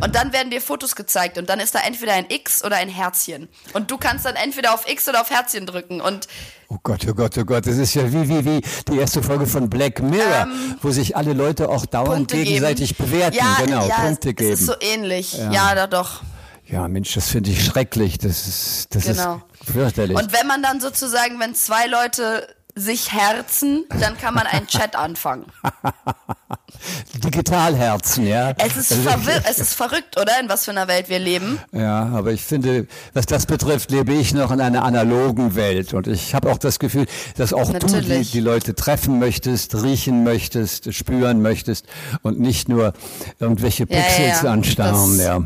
[0.00, 2.88] Und dann werden dir Fotos gezeigt und dann ist da entweder ein X oder ein
[2.88, 3.48] Herzchen.
[3.74, 6.00] Und du kannst dann entweder auf X oder auf Herzchen drücken.
[6.00, 6.26] Und
[6.74, 9.46] Oh Gott, oh Gott, oh Gott, das ist ja wie, wie, wie die erste Folge
[9.46, 10.46] von Black Mirror,
[10.80, 13.10] wo sich alle Leute auch dauernd Ähm, Punkte gegenseitig geben.
[13.10, 13.36] bewerten.
[13.36, 14.52] Ja, genau, ja, Punkte es, geben.
[14.54, 15.38] es ist so ähnlich.
[15.50, 16.22] Ja, da doch.
[16.66, 18.16] ja, Mensch, das finde ich schrecklich.
[18.16, 19.42] Das ist, das Genau.
[19.60, 20.16] ist fürchterlich.
[20.16, 24.96] Und wenn man dann sozusagen, wenn zwei Leute sich herzen, dann kann man einen Chat
[24.96, 25.46] anfangen.
[27.22, 28.52] Digitalherzen, ja.
[28.58, 30.40] Es ist, Also, verwirr es ist verrückt, oder?
[30.40, 31.60] In was für einer Welt wir leben.
[31.72, 35.94] Ja, aber ich finde, was das betrifft, lebe ich noch in einer analogen Welt.
[35.94, 37.06] Und ich habe auch das Gefühl,
[37.36, 38.32] dass auch du die, Natürlich.
[38.32, 41.86] die Leute treffen möchtest, riechen möchtest, spüren möchtest
[42.22, 42.94] und nicht nur
[43.38, 44.50] irgendwelche Ja, ja, Pixels ja.
[44.52, 45.16] anstarren.
[45.18, 45.40] Das- Ja.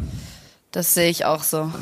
[0.76, 1.72] Das sehe ich auch so.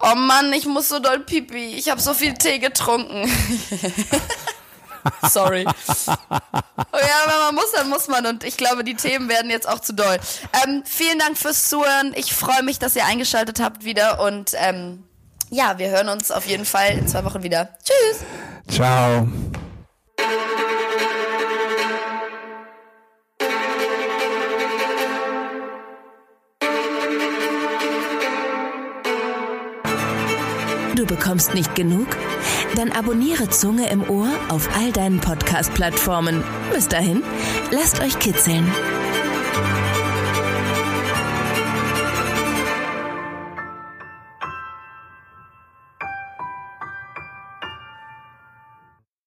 [0.00, 1.74] Oh Mann, ich muss so doll pipi.
[1.76, 3.30] Ich habe so viel Tee getrunken.
[5.28, 5.66] Sorry.
[5.68, 8.24] Oh ja, wenn man muss, dann muss man.
[8.24, 10.18] Und ich glaube, die Themen werden jetzt auch zu doll.
[10.64, 12.14] Ähm, vielen Dank fürs Zuhören.
[12.16, 14.20] Ich freue mich, dass ihr eingeschaltet habt wieder.
[14.20, 15.04] Und ähm,
[15.50, 17.76] ja, wir hören uns auf jeden Fall in zwei Wochen wieder.
[17.84, 18.24] Tschüss.
[18.74, 19.28] Ciao.
[30.96, 32.06] Du bekommst nicht genug?
[32.74, 36.42] Dann abonniere Zunge im Ohr auf all deinen Podcast-Plattformen.
[36.72, 37.22] Bis dahin,
[37.70, 38.66] lasst euch kitzeln.